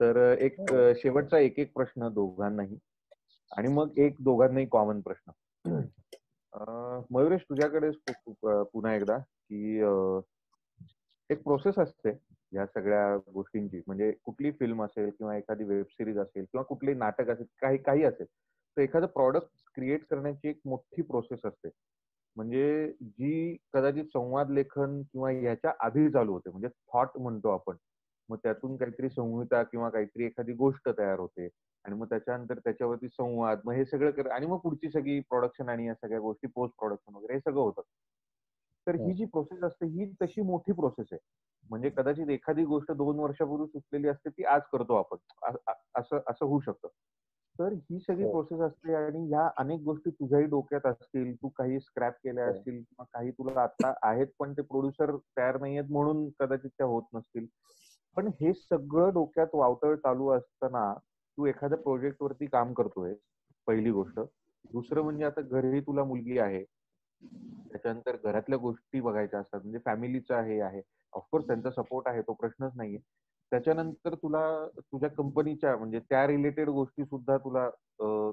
[0.00, 0.56] तर एक
[0.96, 2.78] शेवटचा एक एक प्रश्न दोघांनाही
[3.56, 5.30] आणि मग एक दोघांनाही कॉमन प्रश्न.
[7.10, 7.90] मयुरेश तुझ्याकडे
[8.46, 9.78] पुन्हा एकदा की
[11.30, 12.10] एक प्रोसेस असते.
[12.52, 13.80] या सगळ्या गोष्टींची.
[13.86, 18.04] म्हणजे कुठली फिल्म असेल किंवा एखादी वेब सिरीज असेल किंवा कुठली नाटक असेल काही काही
[18.04, 18.26] असेल
[18.76, 21.68] तर एखादं प्रॉडक्ट क्रिएट करण्याची एक मोठी प्रोसेस असते.
[22.36, 27.76] म्हणजे जी कदाचित संवाद लेखन किंवा याच्या आधी चालू होते म्हणजे थॉट म्हणतो आपण.
[28.28, 31.48] मग त्यातून काहीतरी संहिता किंवा काहीतरी एखादी गोष्ट तयार होते
[31.84, 35.86] आणि मग त्याच्यानंतर त्याच्यावरती संवाद मग हे सगळं कर आणि मग पुढची सगळी प्रोडक्शन आणि
[35.86, 37.82] या सगळ्या गोष्टी पोस्ट प्रोडक्शन वगैरे हे सगळं होतं.
[38.86, 39.12] तर ही.
[39.14, 41.18] जी प्रोसेस असते ही तशी मोठी प्रोसेस आहे.
[41.70, 45.16] म्हणजे कदाचित एखादी गोष्ट दोन वर्षापूर्वी सुचलेली असते ती आज करतो आपण.
[45.94, 46.88] असं असं होऊ शकतं.
[47.58, 48.64] तर ही सगळी प्रोसेस हो.
[48.64, 52.50] असते आणि ह्या अनेक गोष्टी तुझ्याही डोक्यात असतील तू काही स्क्रॅप केल्या हो.
[52.50, 57.02] असतील किंवा काही तुला आता आहेत पण ते प्रोड्युसर तयार नाहीयेत म्हणून कदाचित त्या होत
[57.14, 57.46] नसतील.
[58.16, 60.94] पण हे सगळं डोक्यात वावतळ चालू असताना
[61.38, 63.14] तू एखाद्या प्रोजेक्ट वरती काम करतोय
[63.66, 64.20] पहिली गोष्ट.
[64.72, 66.64] दुसरं म्हणजे आता घरी तुला मुलगी आहे.
[67.82, 70.80] त्याच्यानंतर घरातल्या गोष्टी बघायच्या असतात म्हणजे फॅमिलीचा हे आहे.
[71.12, 72.98] ऑफकोर्स त्यांचा सपोर्ट आहे तो प्रश्नच नाहीये.
[73.52, 74.42] त्याच्यानंतर तुला
[74.78, 77.68] तुझ्या कंपनीच्या म्हणजे त्या रिलेटेड गोष्टी सुद्धा तुला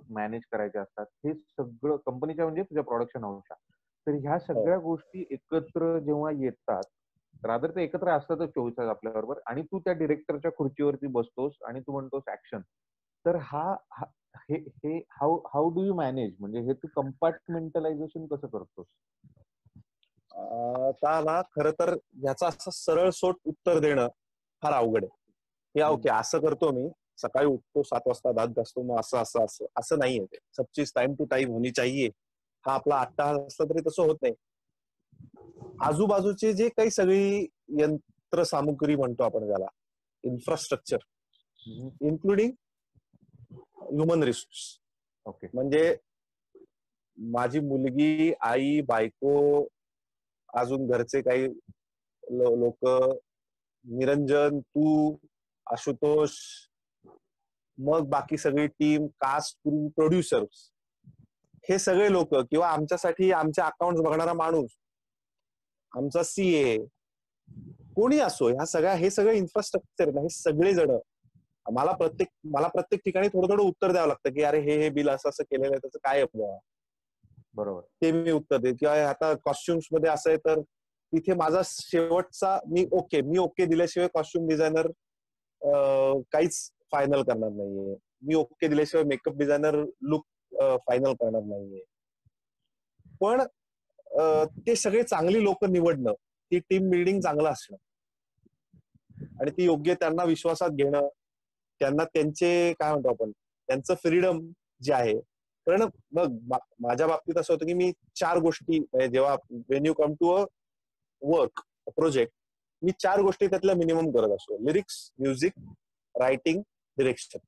[0.09, 1.05] मॅनेज करायच्या असतात.
[1.25, 3.55] हे सगळं कंपनीच्या म्हणजे तुझ्या प्रोडक्शन हाऊसच्या
[4.07, 4.39] तर ह्या हो.
[4.47, 6.83] सगळ्या गोष्टी एकत्र जेव्हा येतात
[7.43, 11.79] रादर ते एकत्र असतातच चोवीस तास आपल्या बरोबर आणि तू त्या डिरेक्टरच्या खुर्चीवरती बसतोस आणि
[11.79, 12.61] तू म्हणतोस ऍक्शन
[13.25, 13.73] तर हा
[14.41, 18.85] हे हे how how do you manage म्हणजे हे तू कंपार्टमेंटलायझेशन कसं करतोस?
[21.01, 24.07] ना खर तर याचा असं सरळ सोट उत्तर देणं
[24.61, 25.79] फार अवघड आहे.
[25.79, 26.89] या ओके असं करतो मी.
[27.17, 30.37] सकाळी उठतो सात वाजता दात घासतो मग असं असं असं असं नाहीये ते.
[30.57, 32.07] सब चीज टाइम टू टाइम होणी चाहिए
[32.65, 34.33] हा आपला आठ असला तरी तसं होत नाही.
[35.81, 37.47] आजूबाजूचे जे काही सगळी
[37.79, 39.65] यंत्र सामुग्री म्हणतो आपण त्याला
[40.23, 40.97] infrastructure
[42.01, 42.51] including
[43.89, 44.79] human resource
[45.25, 45.95] okay म्हणजे
[47.17, 49.65] माझी मुलगी आई बायको
[50.53, 51.47] अजून घरचे काही
[52.23, 52.87] लोक
[53.85, 55.15] निरंजन तू
[55.67, 56.35] आशुतोष
[57.77, 60.69] मग बाकी सगळी टीम कास्ट क्रू प्रोड्युसर्स
[61.69, 64.77] हे सगळे लोक किंवा आमच्यासाठी आमच्या अकाउंट बघणारा माणूस
[65.91, 66.77] आमचा सीए
[67.95, 70.97] कोणी असो ह्या सगळ्या हे सगळं इन्फ्रास्ट्रक्चर ना हे सगळे जण
[71.67, 75.09] मला प्रत्येक मला प्रत्येक ठिकाणी थोडं थोडं उत्तर द्यावं लागतं की अरे हे हे बिल
[75.09, 76.23] असं असं केलेलं आहे त्याचं काय
[77.55, 77.81] बरोबर.
[78.01, 80.59] ते मी उत्तर दे किंवा आता कॉस्ट्युम्समध्ये असं आहे तर
[81.13, 84.87] तिथे माझा शेवटचा मी ओके मी ओके दिल्याशिवाय कॉस्ट्युम डिझायनर
[86.31, 86.59] काहीच
[86.91, 87.95] फायनल करणार नाहीये.
[88.21, 89.75] मी ओके दिल्याशिवाय मेकअप डिझायनर
[90.09, 90.25] लुक
[90.87, 91.83] फायनल करणार नाहीये.
[93.21, 93.41] पण
[94.67, 96.13] ते सगळे चांगली लोक निवडणं
[96.51, 97.77] ती टीम बिल्डिंग चांगलं असणं.
[99.39, 101.07] आणि ती योग्य त्यांना विश्वासात घेणं
[101.79, 103.31] त्यांना त्यांचे काय म्हणतो आपण
[103.69, 104.39] त्यांचं फ्रीडम
[104.81, 105.13] जे आहे.
[105.67, 105.81] कारण
[106.15, 106.37] मग
[106.81, 109.35] माझ्या बाबतीत असं होतं की मी चार गोष्टी म्हणजे जेव्हा
[109.69, 110.43] when you come to a
[111.21, 111.61] work
[111.95, 112.33] project
[112.81, 114.57] मी चार गोष्टी त्यातल्या मिनिमम करत असतो.
[114.65, 115.53] लिरिक्स म्युझिक
[116.15, 116.61] रायटिंग
[116.97, 117.39] डिरेक्शन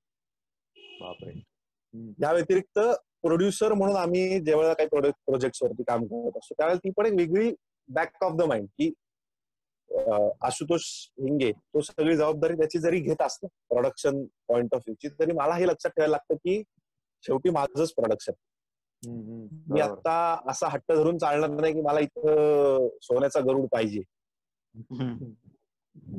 [2.23, 2.79] या व्यतिरिक्त
[3.21, 7.51] प्रोड्युसर म्हणून आम्ही जेव्हा काही प्रोजेक्ट वरती काम करत असतो त्यावेळेला ती पण एक वेगळी
[7.89, 8.89] बॅक ऑफ द माइंड की
[10.41, 10.83] आशुतोष
[11.19, 15.67] हिंगे तो सगळी जबाबदारी त्याची जरी घेत असतं प्रोडक्शन पॉइंट ऑफ व्ह्यूची तरी मला हे
[15.67, 16.63] लक्षात ठेवायला लागतं की
[17.21, 18.33] शेवटी माझंच प्रोडक्शन
[19.03, 24.01] मी आता असा हट्ट धरून चालणार नाही की मला इथं सोन्याचा गरुड पाहिजे.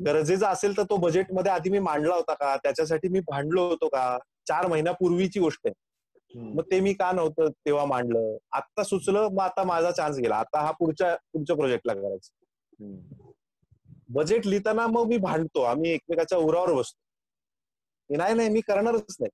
[0.07, 2.57] गरजेचा असेल तर तो बजेटमध्ये आधी मी मांडला होता का?
[2.57, 4.19] त्याच्यासाठी मी भांडलो होतो का?
[4.49, 5.75] चार महिन्यापूर्वीची गोष्ट आहे.
[6.35, 8.37] मग ते मी का नव्हतं तेव्हा मांडलं?
[8.53, 10.37] आता सुचलं मग आता माझा चान्स गेला.
[10.37, 12.35] आता हा पुढच्या पुढच्या प्रोजेक्टला करायचा.
[14.11, 15.63] बजेट लिहिताना मग मी भांडतो.
[15.63, 16.99] आम्ही एकमेकाच्या उरावर बसतो.
[18.17, 19.31] नाही नाही मी करणारच नाही.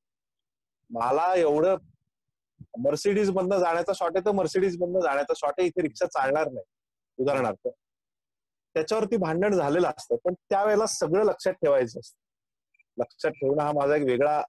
[0.90, 1.76] मला एवढं
[2.78, 6.64] मर्सिडीज मधनं जाण्याचा शॉट आहे तर मर्सिडीज मधनं जाण्याचा शॉट आहे इथे रिक्षा चालणार नाही
[7.18, 7.68] उदाहरणार्थ.
[8.74, 12.18] त्याच्यावरती भांडण झालेलं असतं पण त्यावेळेला सगळं लक्षात ठेवायचं असतं.
[12.98, 14.40] लक्षात ठेवणं हा माझा एक वेगळा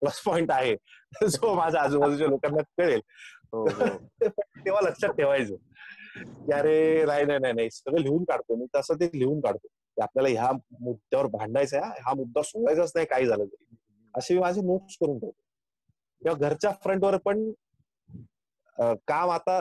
[0.00, 0.74] प्लस पॉइंट आहे
[1.28, 3.00] जो माझ्या आजूबाजूच्या लोकांना कळेल.
[3.52, 3.86] हो, हो.
[4.66, 5.54] तेव्हा लक्षात ठेवायचं.
[6.16, 8.56] की अरे नाही नाही नाही सगळं लिहून काढतो.
[8.56, 9.68] मी तसं ते लिहून काढतो.
[9.96, 10.50] आपल्याला ह्या
[10.80, 13.76] मुद्द्यावर भांडायचं आहे हा मुद्दा सोडायचाच नाही काही झालं तरी.
[14.14, 15.36] असे मी माझे नोट्स करून ठेवतो.
[16.22, 17.50] किंवा घरच्या फ्रंटवर पण
[19.08, 19.60] काम आता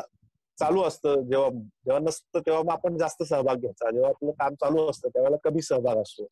[0.57, 1.21] चालू असतं.
[1.21, 3.91] जेव्हा जेव्हा नसतं तेव्हा मग आपण जास्त सहभाग घ्यायचा.
[3.91, 6.27] जेव्हा आपलं काम चालू असतं त्यावेळेला कमी सहभाग असतो.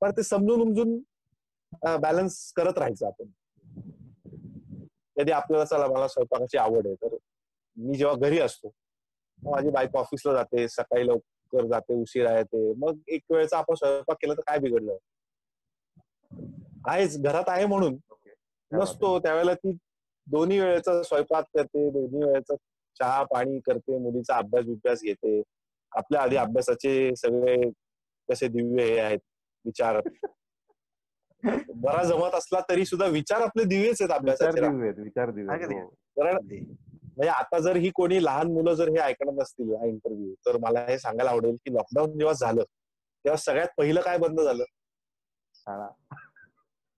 [0.00, 0.98] पण ते समजून उमजून
[2.00, 3.26] बॅलन्स करत राहायचं आपण.
[5.18, 7.16] कधी आपल्याला चला मला स्वयंपाकाची आवड आहे तर
[7.76, 8.68] मी जेव्हा घरी असतो
[9.50, 12.72] माझी बायको ऑफिसला जाते सकाळी लवकर जाते उशिरा येते.
[12.76, 14.96] मग एक वेळेचा आपण स्वयंपाक केला तर काय बिघडलं?
[16.86, 17.96] आहेच घरात आहे म्हणून.
[18.72, 19.76] नसतो त्यावेळेला ती
[20.26, 22.54] दोन्ही वेळेचा स्वयंपाक करते दोन्ही वेळेचा
[22.98, 25.42] चहा पाणी करते मुलीचा अभ्यास बिभ्यास घेते.
[25.92, 27.70] आपल्या आधी अभ्यासाचे सगळे
[28.28, 29.18] कसे दिव्य हे आहेत
[29.64, 30.00] विचार.
[31.74, 34.60] बरा जमत असला तरी सुद्धा विचार आपले दिव्यच आहेत अभ्यासाचे.
[35.02, 35.88] विचार दिव्य हो.
[35.88, 36.38] कारण
[37.16, 40.80] म्हणजे आता जर ही कोणी लहान मुलं जर हे ऐकणार नसतील हा इंटरव्ह्यू तर मला
[40.80, 42.62] हे सांगायला आवडेल की लॉकडाऊन जेव्हा झालं
[43.24, 44.64] तेव्हा सगळ्यात पहिलं काय बंद झालं?
[45.54, 45.88] शाळा.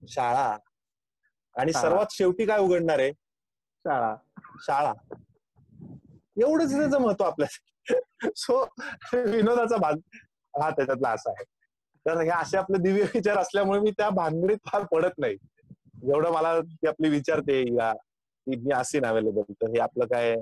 [0.09, 0.57] शाळा.
[1.57, 3.12] आणि सर्वात शेवटी काय उघडणार आहे?
[3.85, 4.16] शाळा.
[4.61, 4.92] शाळा.
[6.42, 7.48] एवढंच त्याचं महत्त्व आपल्या
[8.37, 8.62] सो
[9.12, 9.94] विनोदाचा भाग
[10.61, 11.44] हा त्याच्यातला असा आहे.
[12.07, 15.37] तर हे असे आपले दिव्य विचार असल्यामुळे मी त्या भानगडीत फार पडत नाही.
[16.07, 17.92] जेवढं मला ती आपली विचारते या
[18.46, 20.37] मी असेन अवेलेबल तर हे आपलं काय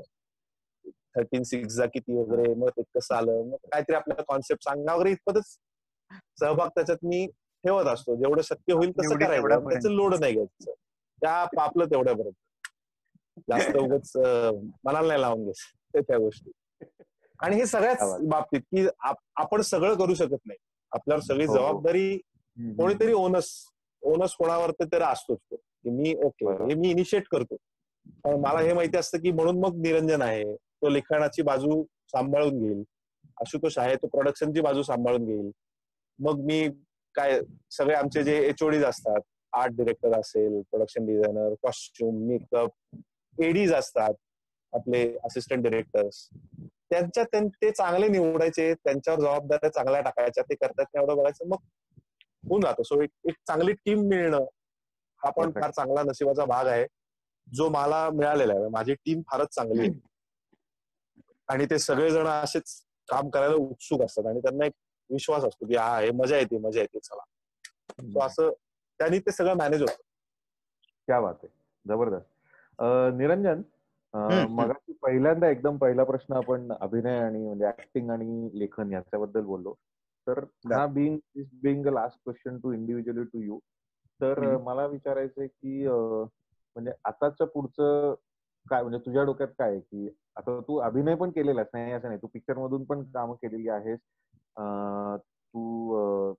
[1.16, 5.10] थर्टीन सिक्स जा किती वगैरे मग ते कसं आलं मग काहीतरी आपल्याला कॉन्सेप्ट सांगणं वगैरे
[5.10, 5.56] इतपतच
[6.40, 7.26] सहभाग त्याच्यात मी
[7.64, 8.16] ठेवत असतो.
[8.16, 9.68] जेवढं शक्य होईल तसं करायचं.
[9.68, 10.72] त्याचं लोड नाही घ्यायचं.
[11.22, 12.32] त्या आपलं तेवढ्यापर्यंत.
[13.48, 14.12] जास्त उगच
[14.84, 16.50] मनाला नाही लावून घ्यायचं त्या गोष्टी.
[17.40, 18.86] आणि हे सगळ्याच बाबतीत की
[19.36, 20.58] आपण सगळं करू शकत नाही.
[20.92, 21.58] आपल्यावर सगळी हो, हो.
[21.58, 22.16] जबाबदारी
[22.78, 23.50] कोणीतरी ओनस
[24.02, 27.56] ओनस कोणावर तर असतोच की मी ओके हे मी इनिशिएट करतो.
[28.26, 30.44] मला हे माहिती असतं की म्हणून मग निरंजन आहे.
[30.54, 32.82] तो लिखाणाची बाजू सांभाळून घेईल.
[33.40, 35.50] आशुतोष आहे तो प्रोडक्शनची बाजू सांभाळून घेईल.
[36.18, 36.68] मग मी
[37.14, 37.40] काय
[37.70, 39.20] सगळे आमचे जे एचओडीज असतात
[39.52, 44.14] आर्ट डिरेक्टर असेल production designer costume makeup ADs असतात
[44.72, 46.28] आपले असिस्टंट डिरेक्टर्स
[46.90, 47.24] त्यांच्या
[47.62, 51.56] ते चांगले निवडायचे त्यांच्यावर जबाबदाऱ्या चांगल्या टाकायच्या ते करतात एवढं बघायचं मग
[52.44, 52.82] होऊन जातं.
[52.82, 54.44] सो एक चांगली टीम मिळणं
[55.20, 56.84] हा पण फार चांगला नशिबाचा भाग आहे.
[57.46, 58.68] जो मला मिळालेला आहे.
[58.72, 59.98] माझी टीम फारच चांगली आहे.
[61.48, 62.74] आणि ते सगळेजण असेच
[63.08, 64.72] काम करायला उत्सुक असतात आणि त्यांना एक
[65.10, 68.24] विश्वास असतो की हा हे मजा येते मजा येते चला.
[68.24, 68.50] असं
[69.00, 69.96] त्यांनी ते सगळं मॅनेज होत.
[71.08, 71.48] क्या बात आहे.
[71.86, 72.26] जबरदस्त.
[73.16, 73.62] निरंजन
[74.50, 79.74] मग पहिल्यांदा एकदम पहिला प्रश्न आपण अभिनय आणि म्हणजे ऍक्टिंग आणि लेखन याच्याबद्दल बोललो.
[80.26, 80.38] तर
[80.72, 81.18] हा being
[81.62, 83.58] being last question to individually to you
[84.20, 85.86] तर मला विचारायचंय की
[86.76, 88.14] म्हणजे आताच्या पुढचं
[88.66, 92.18] काय म्हणजे तुझ्या डोक्यात काय की आता तू अभिनय पण केलेलास नाही असं नाही.
[92.22, 93.98] तू पिक्चर मधून पण कामं केलेली आहेस.
[95.54, 95.60] तू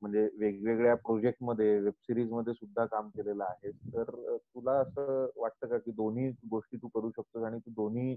[0.01, 3.75] म्हणजे वेगवेगळ्या प्रोजेक्टमध्ये वेब सिरीजमध्ये सुद्धा काम केलेलं आहेस.
[3.93, 8.15] तर तुला असं वाटतं का की दोन्ही गोष्टी तू करू शकतोस आणि तू दोन्ही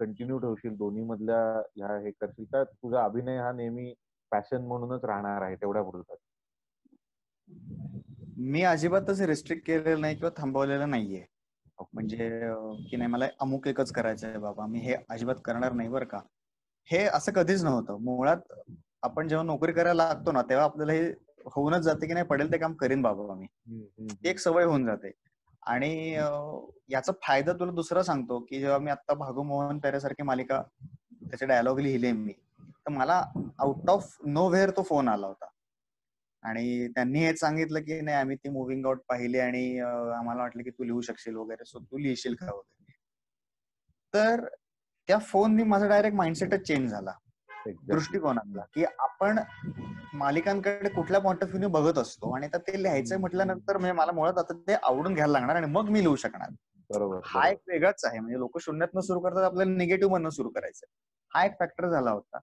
[0.00, 1.40] कंटिन्यू ठेवशील दोन्ही मधल्या
[1.76, 2.44] ह्या हे करशील?
[2.44, 3.92] का तुझा अभिनय हा नेहमी
[4.32, 6.16] पॅशन म्हणूनच राहणार आहे तेवढ्या पुरतात
[8.40, 11.24] मी अजिबातच रिस्ट्रिक्ट केलेलं नाही किंवा थांबवलेलं नाहीये.
[11.92, 12.28] म्हणजे
[12.90, 16.20] की नाही मला अमुक एकच करायचं आहे बाबा मी हे अजिबात करणार नाही बरं का.
[16.88, 17.96] हे असं कधीच नव्हतं.
[18.00, 18.52] मुळात
[19.02, 21.08] आपण जेव्हा नोकरी करायला लागतो ना तेव्हा आपल्याला हे
[21.46, 23.46] होऊनच जाते की नाही पडेल ते काम करीन बाबा मी.
[24.24, 25.10] एक सवय होऊन जाते.
[25.62, 26.12] आणि
[26.90, 30.62] याचा फायदा तुला दुसरा सांगतो की जेव्हा मी आता भागू मोहन सारखी मालिका
[31.22, 33.22] त्याचे डायलॉग लिहिले मी तर मला
[33.58, 35.46] आउट ऑफ नो व्हेअर तो फोन आला होता.
[36.42, 40.70] आणि त्यांनी हेच सांगितलं की नाही आम्ही ती मुव्हिंग आउट पाहिली आणि आम्हाला वाटलं की
[40.70, 42.92] तू लिहू शकशील वगैरे सो तू लिहिशील का वगैरे.
[44.14, 44.44] तर
[45.08, 47.12] त्या फोननी माझा डायरेक्ट माइंडसेटच चेंज झाला.
[47.88, 49.38] दृष्टिकोनातला की आपण
[50.14, 54.38] मालिकांकडे कुठल्या पॉइंट ऑफ व्ह्यू बघत असतो आणि आता ते लिहायचंय म्हटल्यानंतर म्हणजे मला मुळात
[54.38, 56.50] आता ते आवडून घ्यायला लागणार आणि मग मी लिहू शकणार.
[56.90, 60.86] बरोबर हा एक वेगळाच आहे म्हणजे लोक शून्यातनं सुरू करतात आपल्याला निगेटिव्ह मधनं सुरू करायचं
[61.32, 62.38] हा एक फॅक्टर झाला होता.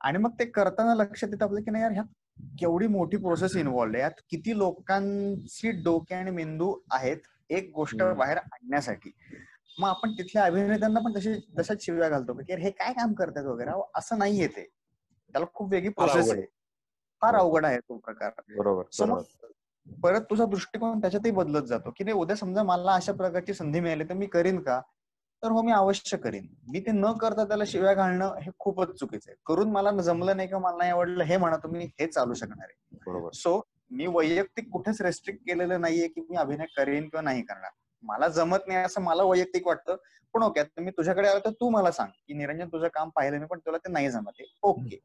[0.00, 2.06] आणि मग ते करताना लक्षात येतं आपलं की नाही यार ह्यात
[2.42, 4.02] केवढी मोठी प्रोसेस इन्व्हॉल्ड आहे.
[4.02, 7.16] यात किती लोकांची डोके आणि मेंदू आहेत
[7.50, 9.10] एक गोष्ट बाहेर आणण्यासाठी.
[9.78, 12.34] मग आपण तिथल्या अभिनेत्यांना पण तशी तशाच शिव्या घालतो.
[12.34, 13.70] की हे काय काम करतात वगैरे?
[13.94, 14.68] असं नाहीये ते.
[15.32, 16.42] त्याला खूप वेगळी प्रोसेस आहे.
[17.20, 18.30] फार अवघड आहे तो प्रकार.
[18.58, 18.82] बरोबर.
[20.02, 21.90] परत तुझा दृष्टिकोन त्याच्यातही बदलत जातो.
[21.96, 24.80] की नाही उद्या समजा मला अशा प्रकारची संधी मिळाली तर मी करीन का?
[25.42, 26.46] तर हो मी अवश्य करीन.
[26.68, 29.36] मी ते न करता त्याला शिव्या घालणं हे खूपच चुकीचं आहे.
[29.46, 32.98] करून मला जमलं नाही का मला नाही आवडलं हे म्हणा तुम्ही हे चालू शकणार आहे.
[33.06, 33.30] बरोबर.
[33.32, 37.70] सो मी वैयक्तिक कुठेच रेस्ट्रिक्ट केलेलं नाहीये की मी अभिनय करेन किंवा नाही करणार.
[38.02, 39.96] मला जमत नाही असं मला वैयक्तिक वाटतं.
[40.34, 43.46] पण ओके मी तुझ्याकडे आलो तर तू मला सांग की निरंजन तुझं काम पाहिलं मी
[43.46, 44.46] पण तुला ते नाही जमत आहे.
[44.62, 44.98] ओके.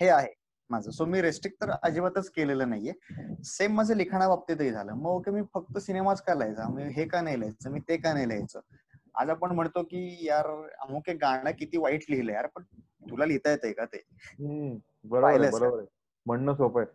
[0.00, 0.32] हे आहे
[0.70, 0.90] माझं.
[0.90, 2.92] सो मी रेस्ट्रिक्ट तर अजिबातच केलेलं नाहीये.
[3.44, 4.92] सेम माझं लिखाणा बाबतीतही झालं.
[4.92, 8.12] मग ओके मी फक्त सिनेमाच का लिहायचा मी हे का नाही लिहायचं मी ते का
[8.12, 8.60] नाही लिहायचं
[9.18, 10.46] आज आपण म्हणतो की यार
[10.80, 12.62] अमुक एक गाणं किती वाईट लिहिलं यार पण
[13.10, 14.02] तुला लिहिता येतंय का ते?
[15.04, 15.80] बरोबर
[16.26, 16.86] म्हणणं सोपं आहे.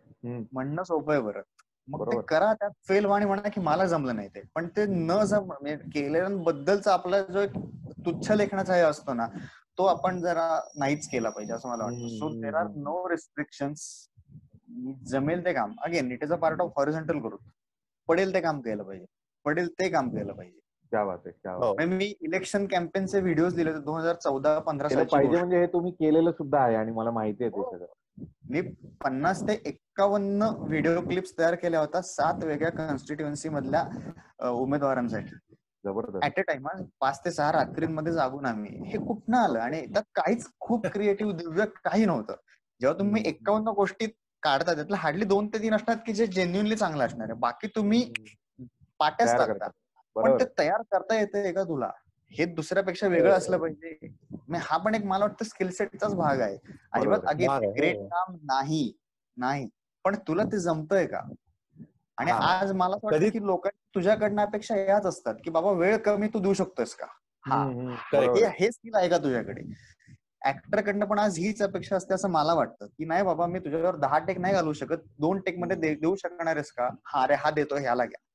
[0.52, 1.42] म्हणणं सोपं आहे बरं.
[1.88, 4.42] मग ते करा त्यात फेल आणि म्हणा की मला जमलं नाही ते.
[4.54, 5.52] पण ते न जम
[5.94, 7.56] केल्याबद्दलचा आपला जो एक
[8.06, 9.26] तुच्छ लेखनाचा हे असतो ना
[9.78, 12.08] तो आपण जरा नाहीच केला पाहिजे असं मला वाटतं.
[12.08, 13.82] So there are no restrictions
[15.10, 15.72] जमेल ते काम.
[15.84, 17.40] Again it is a part of horizontal group
[18.08, 19.06] पडेल ते काम केलं पाहिजे.
[19.46, 20.60] पडेल ते काम केलं पाहिजे.
[20.96, 26.32] म्हणजे मी इलेक्शन कॅम्पेनचे व्हिडिओ दिले दोन हजार चौदा पंधरा पाहिजे म्हणजे हे तुम्ही केलेलं
[26.32, 27.86] सुद्धा आहे आणि मला माहिती आहे ते सगळं.
[28.50, 28.60] मी
[29.04, 33.84] पन्नास ते एक्कावन्न व्हिडिओ क्लिप्स तयार केल्या होत्या सात वेगळ्या कॉन्स्टिट्युएन्सी मधल्या
[34.50, 35.34] उमेदवारांसाठी.
[35.84, 36.24] जबरदस्त.
[36.24, 36.66] ऍट अ टाइम
[37.00, 38.70] पाच ते सहा रात्रींमध्ये जागून आम्ही.
[38.84, 39.58] हे कुठनं आलं?
[39.58, 42.34] आणि त्यात काहीच खूप क्रिएटिव्ह दिव्य काही नव्हतं.
[42.80, 44.06] जेव्हा तुम्ही एक्कावन्न गोष्टी
[44.42, 47.38] काढता त्यातलं हार्डली दोन ते तीन असतात की जे जेन्युनली चांगलं असणार आहे.
[47.38, 48.24] बाकी तुम्ही
[48.98, 49.68] पाट्याच टाकता.
[50.16, 51.90] पण ते तयार करता येते का तुला?
[52.30, 54.14] हे दुसऱ्यापेक्षा वेगळं असलं पाहिजे.
[54.58, 56.56] हा पण एक मला वाटतं स्किल सेटचाच भाग आहे.
[56.92, 58.92] अजिबात अगेन ग्रेट काम नाही.
[59.36, 59.68] नाही.
[60.04, 61.20] पण तुला ते जमतंय का?
[62.18, 66.38] आणि आज मला वाटतं की लोकांनी तुझ्याकडनं अपेक्षा याच असतात की बाबा वेळ कमी तू
[66.38, 67.06] देऊ शकतोस का?
[67.44, 67.64] हा.
[68.58, 69.62] हे स्किल आहे का तुझ्याकडे?
[70.46, 74.18] ऍक्टरकडनं पण आज हीच अपेक्षा असते असं मला वाटतं की नाही बाबा मी तुझ्यावर दहा
[74.18, 76.88] टेक नाही घालू शकत दोन टेकमध्ये देऊ शकणार आहेस का?
[77.04, 78.33] हा अरे हा देतो ह्याला घ्या.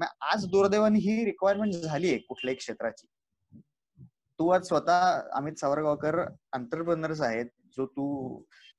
[0.00, 3.06] आज दुर्दैवाने ही रिक्वायरमेंट झाली आहे कुठल्याही क्षेत्राची.
[4.38, 6.18] तू आज स्वतः अमित सावरगावकर
[6.52, 8.04] अंतरप्रनर्स आहेत जो तू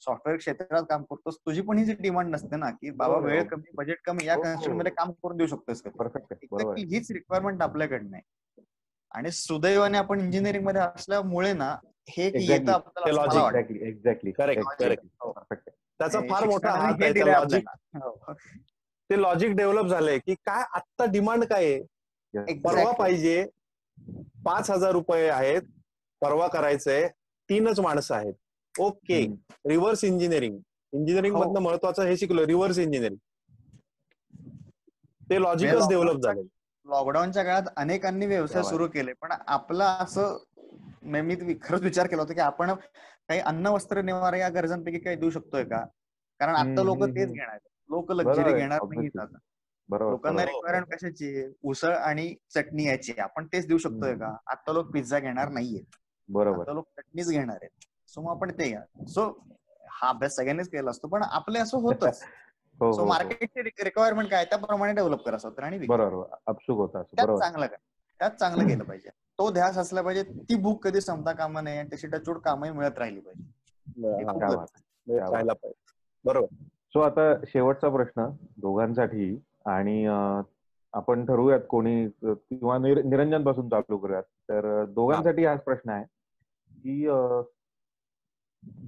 [0.02, 3.98] सॉफ्टवेअर क्षेत्रात काम करतोस तुझी पण ही डिमांड नसते ना की बाबा वेळ कमी बजेट
[4.06, 8.64] कमी या कन्स्ट्रक्शनमध्ये काम करून देऊ शकतोस का हीच रिक्वायरमेंट आपल्याकडनं आहे
[9.12, 11.76] आणि सुदैवाने आपण इंजिनिअरिंगमध्ये असल्यामुळे ना
[12.10, 13.50] हे येतं आपल्याला
[13.88, 14.32] एक्झॅक्टली
[16.00, 16.72] त्याचा फार मोठा
[19.10, 22.54] ते लॉजिक डेव्हलप झालंय की काय आत्ता डिमांड काय आहे?
[22.64, 23.46] परवा पाहिजे
[24.46, 25.62] पाच हजार रुपये आहेत
[26.22, 27.08] परवा करायचंय
[27.50, 28.34] तीनच माणसं आहेत.
[28.76, 29.22] Okay
[29.70, 30.58] reverse engineering.
[30.94, 33.18] इंजिनिअरिंग मधनं महत्वाचं हे शिकलो रिव्हर्स इंजिनिअरिंग.
[35.30, 36.42] ते लॉजिकच डेव्हलप झाले
[36.86, 40.38] लॉकडाऊनच्या काळात अनेकांनी व्यवसाय सुरू केले पण आपला असं
[41.04, 45.30] मी खरंच विचार केला होता की आपण काही अन्न वस्त्र निवारा या गरजांपैकी काही देऊ
[45.30, 45.84] शकतोय का?
[46.40, 47.58] कारण आता लोक तेच घेणार
[47.90, 49.08] लोक लक्झरी घेणार नाही
[50.12, 54.38] लोकांना रिक्वायरमेंट कशाची उसळ आणि चटणी याची आपण तेच देऊ शकतोय का?
[54.48, 55.84] आता लोक पिझ्झा घेणार नाहीयेत.
[56.30, 56.72] बरोबर.
[56.72, 57.86] लोक चटणीच घेणार आहेत.
[58.08, 59.06] सो मग आपण ते घ्या.
[59.08, 59.46] सो
[59.92, 62.20] हा अभ्यास सगळ्यांनीच केला असतो पण आपले असं होतच.
[62.80, 65.78] सो मार्केटची रिक्वायरमेंट काय त्याप्रमाणे डेव्हलप करायचं होतं आणि
[67.30, 67.78] होता चांगलं काय?
[68.20, 69.10] त्यात चांगलं केलं पाहिजे.
[69.10, 73.20] तो ध्यास असला पाहिजे ती बुक कधी संपता कामा नये त्याची टचूड कामही मिळत राहिली
[73.20, 73.52] पाहिजे.
[76.26, 76.56] बरोबर.
[76.94, 78.26] सो आता शेवटचा प्रश्न
[78.62, 80.06] दोघांसाठी आणि
[80.94, 84.24] आपण ठरवूयात कोणी किंवा निरंजनपासून चालू करूयात.
[84.50, 86.06] तर दोघांसाठी हाच प्रश्न आहे
[86.72, 87.06] की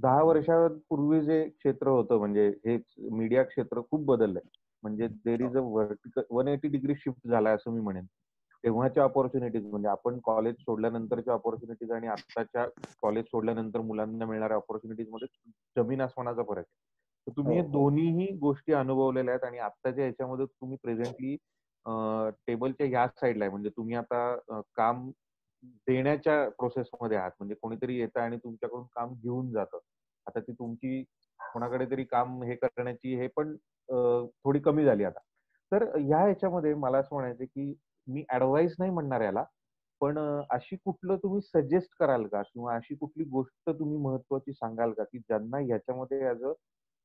[0.01, 2.77] दहा वर्षापूर्वी जे क्षेत्र होतं म्हणजे हे
[3.11, 4.41] मीडिया क्षेत्र खूप बदललंय.
[4.83, 8.05] म्हणजे there is a vertical one eighty degree shift झालाय असं मी म्हणेन.
[8.63, 12.65] तेव्हाच्या ऑपॉर्च्युनिटीज म्हणजे आपण कॉलेज सोडल्यानंतरच्या ऑपॉर्च्युनिटीज आणि आताच्या
[13.01, 15.27] कॉलेज सोडल्यानंतर मुलांना मिळणाऱ्या ऑपॉर्च्युनिटीजमध्ये
[15.75, 16.90] जमीन आसमानाचा फरक आहे.
[17.27, 21.35] तर तुम्ही हे दोन्हीही गोष्टी अनुभवलेल्या आहेत आणि आत्ताच्या ह्याच्यामध्ये तुम्ही प्रेझेंटली
[22.47, 23.51] टेबलच्या ह्या साईडला आहे.
[23.51, 25.09] म्हणजे तुम्ही आता काम
[25.87, 27.31] देण्याच्या प्रोसेसमध्ये आहात.
[27.39, 29.79] म्हणजे कोणीतरी येतं आणि तुमच्याकडून काम घेऊन जातं.
[30.27, 31.03] आता ती तुमची
[31.53, 33.55] कोणाकडे तरी काम हे करण्याची हे पण
[33.89, 35.19] थोडी कमी झाली आता.
[35.71, 37.73] तर ह्या ह्याच्यामध्ये मला असं म्हणायचं की
[38.07, 39.43] मी ऍडवाइस नाही म्हणणार याला
[40.01, 40.17] पण
[40.49, 42.41] अशी कुठलं तुम्ही सजेस्ट कराल का?
[42.43, 45.03] किंवा अशी कुठली गोष्ट तुम्ही महत्वाची सांगाल का?
[45.03, 46.51] की ज्यांना ह्याच्यामध्ये ऍज अ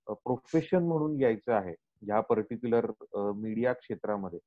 [0.09, 4.39] प्रोफेशन म्हणून यायचं आहे ह्या पर्टिक्युलर मीडिया क्षेत्रामध्ये.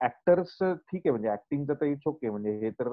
[0.00, 2.88] ऍक्टर्स ठीक आहे म्हणजे ऍक्टिंगचं तर इट्स ओके म्हणजे हे तर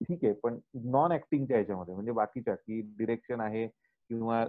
[0.00, 0.58] ठीक आहे पण
[0.90, 4.40] नॉन ऍक्टिंगच्या ह्याच्यामध्ये म्हणजे बाकीच्या की डिरेक्शन आहे किंवा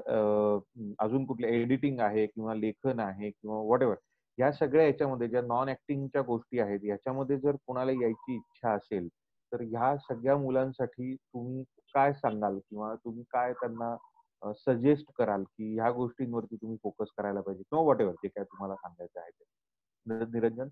[1.00, 3.96] अजून कुठले एडिटिंग आहे किंवा लेखन आहे किंवा वॉट एव्हर
[4.38, 9.08] या सगळ्या याच्यामध्ये ज्या नॉन ऍक्टिंगच्या गोष्टी आहेत याच्यामध्ये जर कोणाला यायची इच्छा असेल
[9.52, 11.64] तर ह्या सगळ्या मुलांसाठी तुम्ही
[11.96, 13.96] काय सांगाल किंवा तुम्ही काय त्यांना
[14.42, 18.76] सजेस्ट कराल की ह्या गोष्टींवरती तुम्ही फोकस करायला पाहिजे किंवा वॉट एव्हर जे काय तुम्हाला
[18.76, 20.26] सांगायचं आहे ते.
[20.34, 20.68] निरंजन?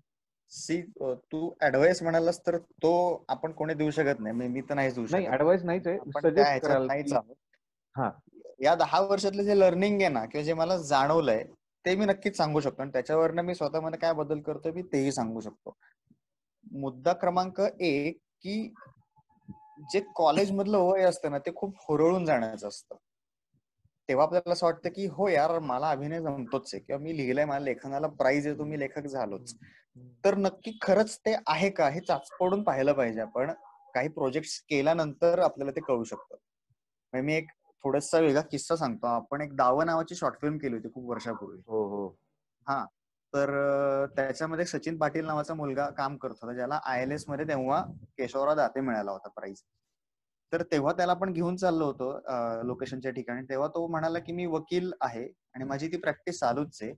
[0.50, 4.48] सी तू ऍडवाइस म्हणालास तर तो आपण कोणी देऊ शकत नाही.
[4.48, 5.12] मी तर नाहीच देऊ शकत.
[5.12, 5.98] नाही ऍडवाइस नाहीच आहे
[7.96, 8.10] हा.
[8.62, 11.42] या दहा वर्षातले जे लर्निंग आहे ना किंवा जे मला जाणवलंय
[11.84, 12.82] ते मी नक्कीच सांगू शकतो.
[12.82, 15.76] आणि त्याच्यावरनं मी स्वतःमध्ये काय बदल करतोय मी तेही सांगू शकतो.
[16.72, 18.74] मुद्दा क्रमांक एक की
[19.92, 22.96] जे कॉलेज मधलं वय असतं ना ते खूप हुरळून जाण्याचं असतं.
[24.08, 27.58] तेव्हा आपल्याला असं वाटतं की हो यार मला अभिनय जमतोच आहे किंवा मी लिहिलंय मला
[27.58, 29.54] लेखनाला प्राईज आहे मी लेखक झालोच.
[30.24, 33.52] तर नक्की खरंच ते आहे का हे चाचपडून पाहिलं पाहिजे आपण.
[33.94, 36.36] काही प्रोजेक्ट केल्यानंतर आपल्याला ते कळू शकतं.
[37.12, 37.48] मी एक
[37.84, 39.06] थोडासा वेगळा किस्सा सांगतो.
[39.06, 41.60] आपण एक दावा नावाची शॉर्ट फिल्म केली होती खूप वर्षापूर्वी.
[41.66, 42.08] हो हो.
[42.66, 42.84] हा.
[43.34, 43.50] तर
[44.16, 47.82] त्याच्यामध्ये सचिन पाटील नावाचा मुलगा काम करत होता ज्याला आय एल एसमध्ये तेव्हा
[48.18, 49.62] केशवराव दाते मिळाला होता प्राईज
[50.52, 52.20] तर तेव्हा त्याला आपण घेऊन चाललो होतो
[52.66, 53.42] लोकेशनच्या ठिकाणी.
[53.42, 56.92] तेव्हा तो म्हणाला की मी वकील आहे आणि माझी ती प्रॅक्टिस चालूच आहे.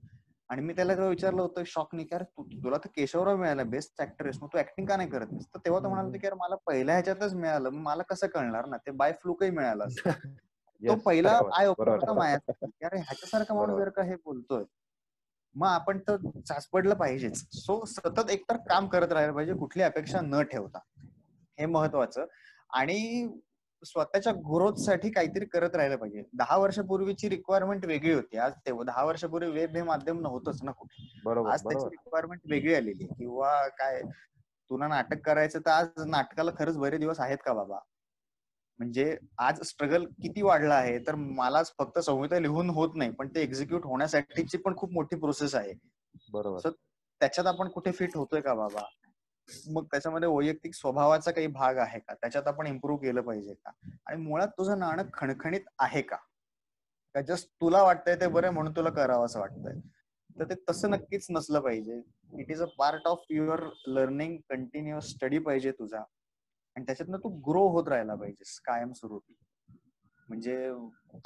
[0.49, 4.47] आणि मी त्याला विचारलं होतं शॉक नाही की तुला तर केशवराव मिळाला बेस्ट ऍक्टर मग
[4.53, 7.69] तू ऍक्टिंग का नाही करत तर तेव्हा तो म्हणाला की यार मला पहिल्या ह्याच्यातच मिळालं
[7.69, 8.77] मला कसं कळणार ना?
[8.77, 9.87] ते बाय फ्लूकही मिळालं
[10.81, 14.63] तो पहिला आय ओपन ह्याच्यासारखं माणूस जर का हे बोलतोय
[15.55, 16.15] मग आपण तर
[16.47, 17.45] चाचपडलं पाहिजेच.
[17.53, 20.79] सो सतत एकतर काम करत राहायला पाहिजे कुठली अपेक्षा न ठेवता.
[21.59, 22.25] हे महत्वाचं.
[22.69, 23.27] आणि
[23.83, 26.23] स्वतःच्या ग्रोथसाठी काहीतरी करत राहिलं पाहिजे.
[26.33, 28.37] दहा वर्षापूर्वीची रिक्वायरमेंट वेगळी होती.
[28.37, 31.07] आज तेव्हा दहा वर्षापूर्वी वेब हे माध्यम नव्हतंच ना कुठे.
[31.25, 34.01] बरोबर आज त्याची रिक्वायरमेंट वेगळी आलेली किंवा काय
[34.71, 37.77] तुला नाटक करायचं तर आज नाटकाला खरंच बरे दिवस आहेत का बाबा?
[38.79, 40.97] म्हणजे आज स्ट्रगल किती वाढला आहे?
[40.99, 45.55] तर मला फक्त संहिता लिहून होत नाही पण ते एक्झिक्यूट होण्यासाठीची पण खूप मोठी प्रोसेस
[45.55, 45.73] आहे.
[46.33, 46.69] बरोबर.
[47.21, 48.81] त्याच्यात आपण कुठे फिट होतोय का बाबा?
[49.69, 52.13] मग त्याच्यामध्ये वैयक्तिक स्वभावाचा काही भाग आहे का?
[52.13, 53.71] त्याच्यात आपण इम्प्रूव्ह केलं पाहिजे का?
[54.05, 56.17] आणि मुळात तुझं नाणं खणखणीत आहे का?
[57.27, 59.79] जस्ट तुला वाटतंय ते बरं म्हणून तुला करावं असं वाटतंय?
[60.39, 62.01] तर ते तसं नक्कीच नसलं पाहिजे.
[62.33, 66.03] It is a part of your learning continuous study पाहिजे तुझा.
[66.75, 69.33] आणि त्याच्यातनं तू ग्रो होत राहायला पाहिजेस कायमस्वरूपी.
[70.29, 70.55] म्हणजे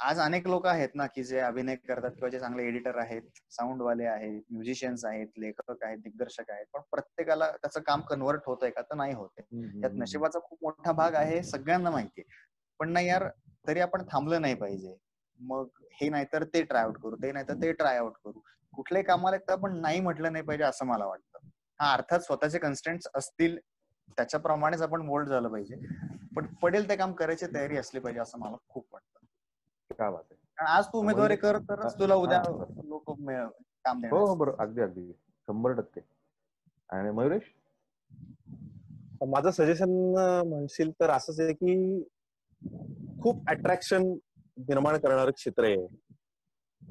[0.00, 4.04] आज अनेक लोक आहेत ना की जे अभिनय करतात किंवा जे चांगले एडिटर आहेत साऊंडवाले
[4.04, 6.66] आहेत म्युझिशियन्स आहेत लेखक आहेत दिग्दर्शक आहेत.
[6.72, 10.92] पण प्रत्येकाला त्याचं काम कन्वर्ट होत आहे का तर नाही होत त्यात नशिबाचा खूप मोठा
[10.92, 12.22] भाग आहे सगळ्यांना माहिती
[12.80, 13.28] पण नाही यार
[13.68, 14.96] तरी आपण थांबलं नाही पाहिजे.
[15.40, 15.68] मग
[16.00, 18.40] हे नाहीतर ते ट्राय आउट करू ते नाहीतर ते ट्राय आउट करू.
[18.72, 21.48] कुठल्याही कामाला तर आपण नाही म्हटलं नाही पाहिजे असं मला वाटतं.
[21.80, 23.58] हा अर्थात स्वतःचे कन्स्टंट असतील
[24.16, 25.76] त्याच्याप्रमाणेच आपण मोल्ड झालं पाहिजे.
[26.36, 29.26] पण पडेल ते काम करायची तयारी असली पाहिजे असं मला खूप वाटतं.
[29.94, 30.34] काय बात आहे.
[30.34, 32.42] कारण आज तू उमेदवारी कर तरच तुला उद्या
[32.84, 33.10] लोक
[33.84, 34.62] काम हो हो बरोबर.
[34.62, 35.12] अगदी अगदी.
[35.12, 36.00] शंभर टक्के.
[36.90, 37.42] आणि मयुरेश?
[39.28, 39.90] माझं सजेशन
[40.48, 42.02] म्हणशील तर असंच आहे की
[43.22, 44.02] खूप अट्रॅक्शन
[44.58, 45.86] निर्माण करणार क्षेत्र आहे.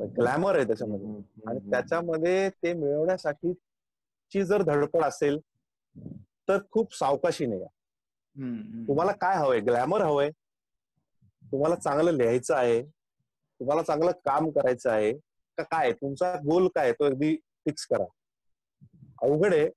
[0.05, 1.21] ग्लॅमर आहे त्याच्यामध्ये.
[1.47, 3.53] आणि त्याच्यामध्ये ते मिळवण्यासाठी
[4.43, 5.39] जर धडपड असेल
[6.49, 7.67] तर खूप सावकाशीने या.
[8.87, 9.59] तुम्हाला काय हवंय?
[9.59, 10.29] ग्लॅमर हवंय.
[11.43, 12.81] तुम्हाला चांगलं लिहायचं आहे.
[13.59, 15.11] तुम्हाला चांगलं काम करायचं आहे.
[15.57, 15.91] का काय?
[15.91, 18.05] तुमचा गोल काय तो अगदी फिक्स करा.
[19.21, 19.67] अवघड आहे.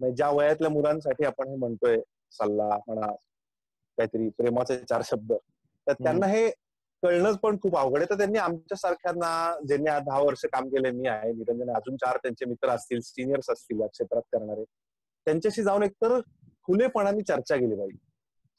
[0.00, 1.96] म्हणजे ज्या वयातल्या मुलांसाठी आपण हे म्हणतोय
[2.32, 3.06] सल्ला म्हणा
[3.98, 5.32] काहीतरी प्रेमाचे चार शब्द
[5.86, 6.48] तर त्यांना हे
[7.02, 8.06] कळणंच पण खूप अवघड आहे.
[8.10, 9.30] तर त्यांनी आमच्या सारख्यांना
[9.66, 13.80] ज्यांनी दहा वर्ष काम केले मी आहे निरंजन अजून चार त्यांचे मित्र असतील सिनियर्स असतील
[13.80, 14.64] या क्षेत्रात करणारे
[15.26, 16.18] त्यांच्याशी जाऊन एकतर
[16.66, 17.98] खुलेपणाने चर्चा केली पाहिजे.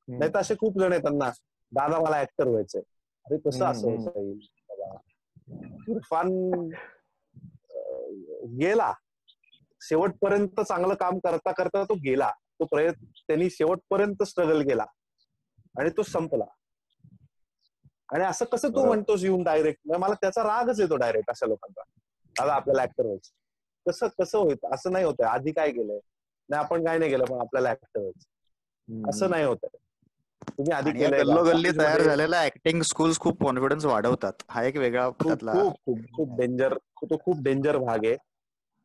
[0.07, 1.29] नाही तर असे खूप जण आहेत त्यांना
[1.71, 2.81] दादा मला ऍक्टर व्हायचंय.
[3.25, 4.39] अरे कसं असं जाईल
[5.89, 6.27] इरफान
[8.59, 8.93] गेला.
[9.81, 12.31] शेवटपर्यंत चांगलं काम करता करता तो गेला.
[12.59, 14.85] तो प्रयत्न त्यांनी शेवटपर्यंत स्ट्रगल केला.
[15.79, 16.45] आणि तो संपला.
[18.13, 21.81] आणि असं कसं तू म्हणतोस येऊन डायरेक्ट मला त्याचा रागच येतो डायरेक्ट अशा लोकांचा.
[22.35, 25.99] दादा आपल्याला ऍक्टर व्हायचं कसं कसं होत असं नाही होत आधी काय केलंय?
[26.49, 28.09] नाही आपण काय नाही केलं पण आपल्याला ऍक्टर
[29.09, 29.65] असं नाही होत.
[30.49, 34.33] तुम्ही आधी गल्ली तयार झालेला ऍक्टिंग स्कूल्स खूप कॉन्फिडन्स वाढवतात.
[34.49, 35.43] हा एक वेगळा खूप
[36.15, 36.73] खूप डेंजर
[37.03, 38.15] तो खूप डेंजर भाग आहे.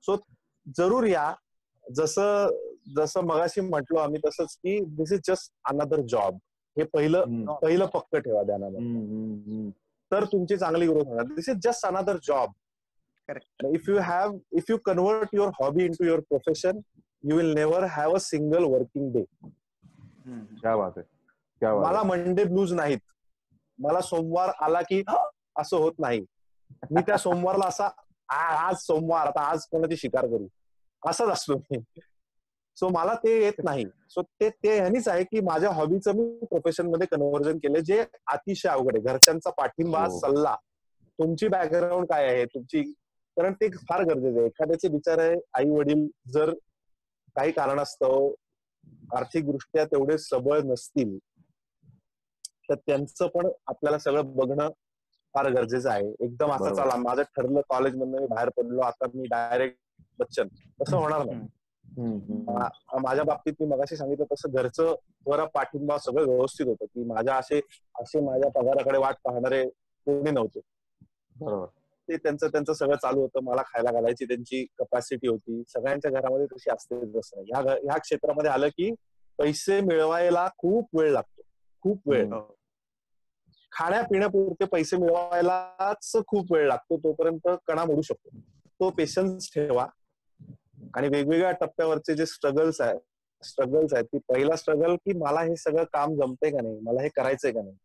[0.04, 0.16] सो
[0.78, 1.32] जरूर या.
[1.84, 2.48] जसं
[2.96, 6.36] जसं मगाशी म्हटलो आम्ही तसंच की this is just another job
[6.76, 9.70] हे पहिलं पहिलं पक्क ठेवा ध्यानामध्ये.
[10.10, 11.24] तर तुमची चांगली ग्रोथ होणार.
[11.34, 12.52] This is just another job
[13.74, 16.80] if you have if you convert your hobby in to your profession
[17.24, 19.24] you will never have a single working day
[21.80, 22.98] मला मंडे ब्लूज नाहीत.
[23.78, 25.02] मला सोमवार आला की
[25.56, 26.20] असं होत नाही.
[26.90, 27.88] मी त्या सोमवारला असा
[28.28, 30.46] आज सोमवार आता आज कोणाची शिकार करू?
[31.02, 31.78] असंच असतो मी.
[32.76, 33.84] सो मला ते येत नाही.
[34.10, 38.00] सो ते ते ह्यानीच आहे की माझ्या हॉबीचं मी प्रोफेशनमध्ये कन्व्हर्जन केलं जे
[38.32, 39.02] अतिशय अवघड आहे.
[39.04, 40.18] घरच्यांचा पाठिंबा हो.
[40.18, 40.54] सल्ला.
[41.18, 42.44] तुमची बॅकग्राऊंड काय आहे?
[42.44, 42.82] तुमची
[43.36, 44.46] कारण ते फार गरजेचं आहे.
[44.46, 46.52] एखाद्याचे विचार आहे आई वडील जर
[47.37, 48.30] काही कारणास्तव
[49.16, 51.18] आर्थिकदृष्ट्या तेवढे सबळ नसतील
[52.68, 54.68] तर त्यांचं पण आपल्याला सगळं बघणं
[55.35, 56.09] फार गरजेचं आहे.
[56.20, 59.78] एकदम असं चला माझं ठरलं कॉलेज मधनं मी बाहेर पडलो आता मी डायरेक्ट
[60.18, 60.49] बच्चन.
[60.80, 61.41] तसं होणार नाही.
[63.03, 64.95] माझ्या बाबतीत मी मगाशी सांगितलं तसं घरचं
[65.26, 67.61] वर पाठिंबा सगळं व्यवस्थित होतं की माझ्या असे
[67.95, 69.64] असे माझ्या पगाराकडे वाट पाहणारे
[70.07, 70.61] कोणी नव्हते.
[71.37, 71.66] बरोबर.
[72.12, 73.40] ते त्यांचं त्यांचं सगळं चालू होतं.
[73.42, 75.62] मला खायला घालायची त्यांची कपॅसिटी होती.
[75.68, 77.78] सगळ्यांच्या घरामध्ये तशी असते तसं नाही.
[77.84, 78.94] ह्या क्षेत्रामध्ये आलं की
[79.38, 81.42] पैसे मिळवायला खूप वेळ लागतो.
[81.82, 82.30] खूप वेळ.
[83.72, 86.96] खाण्यापिण्यापुरते पैसे मिळवायलाच खूप वेळ लागतो.
[86.96, 88.38] तोपर्यंत कणा मोडू शकतो.
[88.80, 89.86] तो पेशन्स ठेवा.
[90.94, 93.00] आणि वेगवेगळ्या टप्प्यावरचे जे स्ट्रगल्स आहेत
[93.44, 96.78] स्ट्रगल्स आहेत की पहिला स्ट्रगल की मला हे सगळं काम जमतंय का नाही?
[96.82, 97.76] मला हे करायचंय का नाही?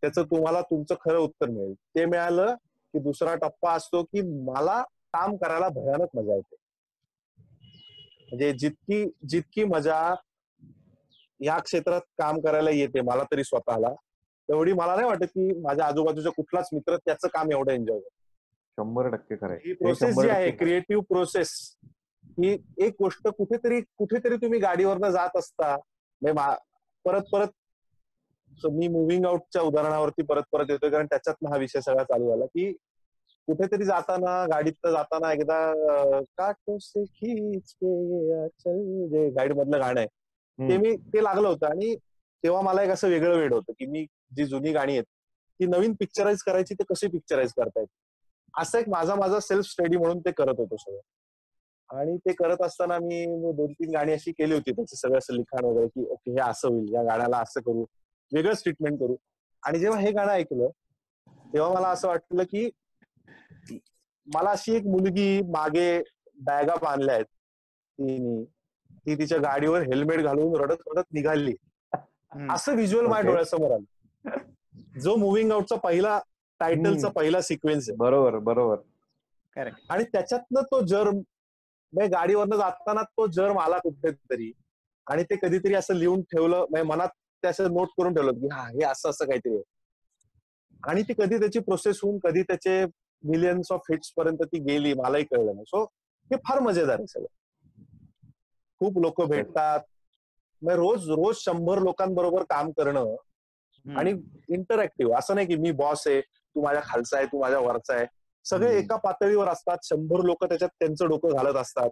[0.00, 1.74] त्याचं तुम्हाला तुमचं खरं उत्तर मिळेल.
[1.74, 2.54] ते मिळालं
[2.94, 4.80] की दुसरा टप्पा असतो की मला
[5.14, 6.56] काम करायला भयानक मजा येते.
[8.28, 9.98] म्हणजे जितकी जितकी मजा
[11.40, 13.92] या क्षेत्रात काम करायला येते मला तरी स्वतःला
[14.48, 18.14] तेवढी मला नाही वाटत की माझ्या आजूबाजूचा कुठलाच मित्र त्याचं काम एवढं एन्जॉय करतो
[18.78, 21.52] शंभर टक्के खरं ही प्रोसेस जी आहे क्रिएटिव्ह प्रोसेस
[22.38, 25.76] ही एक गोष्ट कुठेतरी कुठेतरी तुम्ही गाडीवरनं जात असता
[27.04, 27.48] परत परत
[28.64, 32.72] मी मुव्हिंग आउटच्या उदाहरणावरती परत परत येतोय कारण त्याच्यात हा विषय सगळा चालू झाला की
[33.48, 35.58] कुठेतरी जाताना गाडीत जाताना एकदा
[36.38, 37.04] काटो से
[39.08, 40.06] जे गाईड मधलं गाणं आहे.
[40.58, 41.94] ते मी ते लागलं होतं आणि
[42.44, 44.04] तेव्हा मला एक असं वेगळं वेळ होतं की मी
[44.36, 45.04] जी जुनी गाणी आहेत
[45.60, 47.86] ती नवीन पिक्चराईज करायची ते कशी पिक्चराईज करतायत
[48.54, 51.00] असं एक माझा माझा सेल्फ स्टडी म्हणून ते करत होतो सगळं.
[51.90, 55.64] आणि ते करत असताना मी दोन तीन गाणी अशी केली होती त्याचं सगळं असं लिखाण
[55.64, 57.84] वगैरे की ओके हे असं होईल या गाण्याला असं करू.
[58.32, 59.16] वेगळंच ट्रीटमेंट करू.
[59.62, 60.68] आणि जेव्हा हे गाणं ऐकलं
[61.52, 62.68] तेव्हा मला असं वाटलं की
[64.26, 66.02] मला अशी एक मुलगी मागे
[66.44, 67.24] बॅगा बांधल्या आहेत.
[67.24, 68.44] तिने
[69.06, 71.54] ती तिच्या गाडीवर हेल्मेट घालून रडत रडत निघाली.
[72.50, 74.38] असं व्हिज्युअल माझ्या डोळ्यासमोर आलं.
[75.00, 76.20] जो मुव्हिंग आउटचा पहिला
[76.60, 77.96] टायटलचा पहिला सिक्वेन्स आहे.
[77.96, 78.76] बरोबर बरोबर.
[79.90, 84.52] आणि त्याच्यातनं तो जर म्हणजे गाडीवरनं जाताना तो जर मला कुठेतरी.
[85.06, 87.08] आणि ते कधीतरी असं लिहून ठेवलं म्हणजे मनात
[87.46, 89.60] ते असं नोट करून ठेवलं की हा हे असं असं काहीतरी
[90.82, 92.84] आणि ती कधी त्याची प्रोसेस होऊन कधी त्याचे
[93.24, 95.64] मिलियन्स ऑफ हिट्स पर्यंत ती गेली मलाही कळलं नाही.
[95.66, 95.82] सो
[96.30, 97.26] हे फार मजेदार आहे सगळं.
[98.80, 99.80] खूप लोक भेटतात.
[100.62, 103.14] रोज रोज शंभर लोकांबरोबर काम करणं
[103.84, 104.10] आणि
[104.48, 108.06] इंटरॅक्टिव्ह असं नाही की मी बॉस आहे तू माझ्या खालचा आहे तू माझ्या वरचा आहे.
[108.44, 109.78] सगळे एका पातळीवर असतात.
[109.82, 111.90] शंभर लोक त्याच्यात त्यांचं डोकं घालत असतात.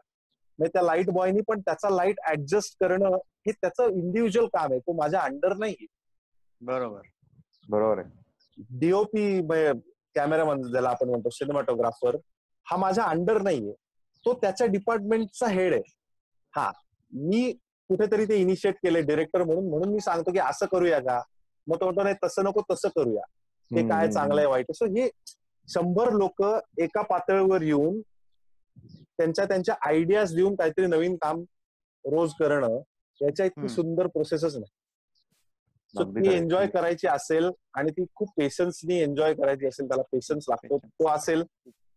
[0.58, 4.78] म्हणजे त्या लाइट बॉयनी पण त्याचा लाइट ऍडजस्ट करणं हे त्याचं इंडिव्हिज्युअल काम आहे.
[4.80, 5.86] तो माझ्या अंडर नाही
[6.60, 7.00] बरोबर.
[7.70, 8.10] बरोबर आहे.
[8.78, 9.40] डीओपी
[10.14, 12.16] कॅमेरामॅन ज्याला आपण म्हणतो सिनेमाटोग्राफर
[12.66, 13.72] हा माझ्या अंडर नाहीये.
[14.24, 15.82] तो त्याच्या डिपार्टमेंटचा हेड आहे.
[16.54, 16.70] हा
[17.12, 17.52] मी
[17.90, 21.20] कुठेतरी ते इनिशिएट केले डिरेक्टर म्हणून म्हणून मी सांगतो की असं करूया का?
[21.66, 23.22] मग तो म्हणतो नाही तसं नको तसं करूया.
[23.70, 24.70] हे काय चांगलं आहे वाईट.
[24.70, 25.08] असं हे
[25.68, 26.42] शंभर लोक
[26.78, 28.00] एका पातळीवर येऊन
[29.18, 31.42] त्यांच्या त्यांच्या आयडियाज देऊन काहीतरी नवीन काम
[32.04, 32.78] रोज करणं
[33.20, 34.70] याच्या इतकी सुंदर प्रोसेसच नाही.
[35.94, 40.78] सो ती एन्जॉय करायची असेल आणि ती खूप पेशन्सनी एन्जॉय करायची असेल त्याला पेशन्स लागतो
[40.78, 41.42] तो असेल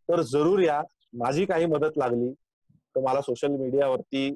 [0.09, 0.81] तर जरूर या.
[1.13, 2.31] माझी काही मदत लागली
[2.95, 4.29] तर मला सोशल मीडियावरती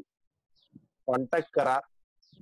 [1.07, 1.77] कॉन्टॅक्ट करा.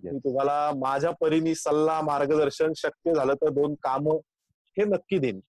[0.03, 4.07] मी तुम्हाला माझ्या परीने सल्ला मार्गदर्शन शक्य झालं तर दोन काम
[4.77, 5.39] हे नक्की देईन.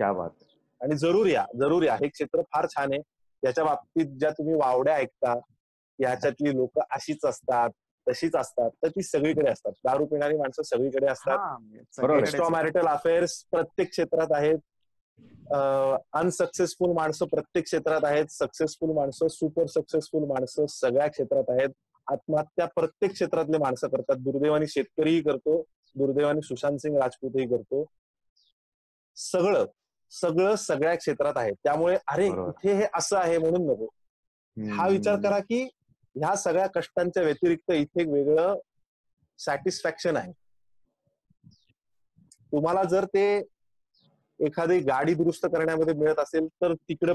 [0.00, 0.44] क्या बात
[0.80, 1.94] आणि जरूर या जरूर या.
[1.94, 3.00] हे क्षेत्र फार छान आहे.
[3.44, 5.34] याच्या बाबतीत ज्या तुम्ही वावड्या ऐकता
[5.98, 7.70] याच्यातली लोक अशीच असतात
[8.06, 9.72] तशीच असतात तर ती सगळीकडे असतात.
[9.84, 11.38] दारू पिणारी माणसं सगळीकडे असतात.
[12.18, 14.58] एक्स्ट्रा मॅरिटल अफेअर्स प्रत्येक क्षेत्रात आहेत.
[16.12, 18.26] अनसक्सेसफुल माणसं प्रत्येक क्षेत्रात आहेत.
[18.30, 21.68] सक्सेसफुल माणसं सुपर सक्सेसफुल माणसं सगळ्या क्षेत्रात आहेत.
[22.06, 24.16] आत्महत्या प्रत्येक क्षेत्रातले माणसं करतात.
[24.16, 25.62] दुर्दैवानी शेतकरीही करतो.
[25.96, 27.84] दुर्दैवानी सुशांत सिंग राजपूतही करतो.
[29.16, 29.64] सगळं.
[30.12, 31.52] सगळं सगळ्या क्षेत्रात आहे.
[31.64, 33.88] त्यामुळे अरे इथे हे असं आहे म्हणून नको.
[34.56, 35.62] हा विचार करा की
[36.16, 38.58] ह्या सगळ्या कष्टांच्या व्यतिरिक्त इथे एक वेगळं
[39.38, 40.32] सॅटिस्फॅक्शन आहे.
[42.52, 43.24] तुम्हाला जर ते
[44.40, 47.14] एखादी गाडी दुरुस्त करण्यामध्ये मिळत असेल तर तिकडे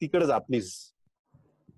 [0.00, 0.72] तिकडे जा प्लीज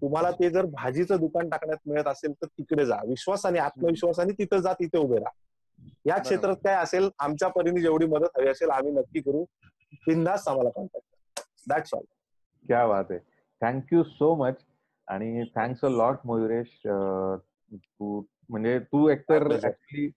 [0.02, 2.96] तुम्हाला ते जर भाजीचं दुकान टाकण्यात मिळत असेल तर तिकडे जा.
[3.08, 5.42] विश्वासाने आत्मविश्वासाने तिथे जा तिथे उभे राहा.
[6.06, 9.44] या क्षेत्रात काय असेल आमच्या परीने जेवढी मदत हवी असेल आम्ही नक्की करू.
[9.92, 12.04] बिंदास आम्हाला कॉन्टॅक्ट दॅट्स ऑल
[12.68, 13.18] क्या बात आहे
[13.62, 14.54] थँक्यू सो मच
[15.08, 16.80] आणि थँक्स अ लॉट मयुरेश.
[17.72, 20.08] तू म्हणजे तू एकतर ऍक्च्युली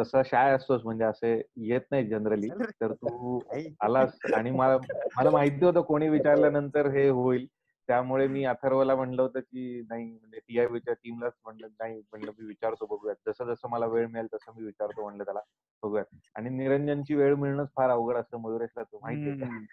[0.00, 3.38] तसा शाय असतोस म्हणजे असे येत नाही जनरली तर तू
[3.80, 4.18] आलास.
[4.34, 4.76] आणि मला
[5.16, 7.46] मला माहिती होतं कोणी विचारल्यानंतर हे होईल.
[7.90, 12.86] त्यामुळे मी अथर्वला म्हणलं होतं की नाही म्हणजे टीआयबीच्या टीमलाच म्हणलं नाही म्हणलं मी विचारतो
[12.86, 13.16] बघूयात.
[13.26, 15.40] जसं जसं मला वेळ मिळेल तसं मी विचारतो म्हणलं त्याला
[15.82, 16.04] बघूयात.
[16.34, 19.66] आणि निरंजनची वेळ मिळणंच फार अवघड असतं मयुरेशला तू माहिती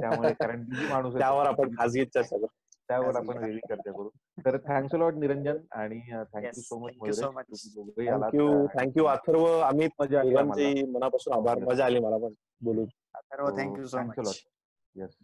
[0.00, 1.74] त्यामुळे कारण बिझी माणूस त्यावर आपण
[2.88, 4.08] त्यावर आपण वेगळी चर्चा करू
[4.46, 6.00] तर थँक्स लॉट निरंजन आणि
[6.34, 7.20] thank you so much Mayuresh.
[8.08, 9.46] Thank you thank you Atharva.
[9.60, 11.64] Amit मजा आली मनापासून आभार.
[11.64, 12.00] मजा आली.
[12.00, 12.86] मला पण बोलून.
[13.14, 14.44] Atharva thank you so much
[14.96, 15.16] yes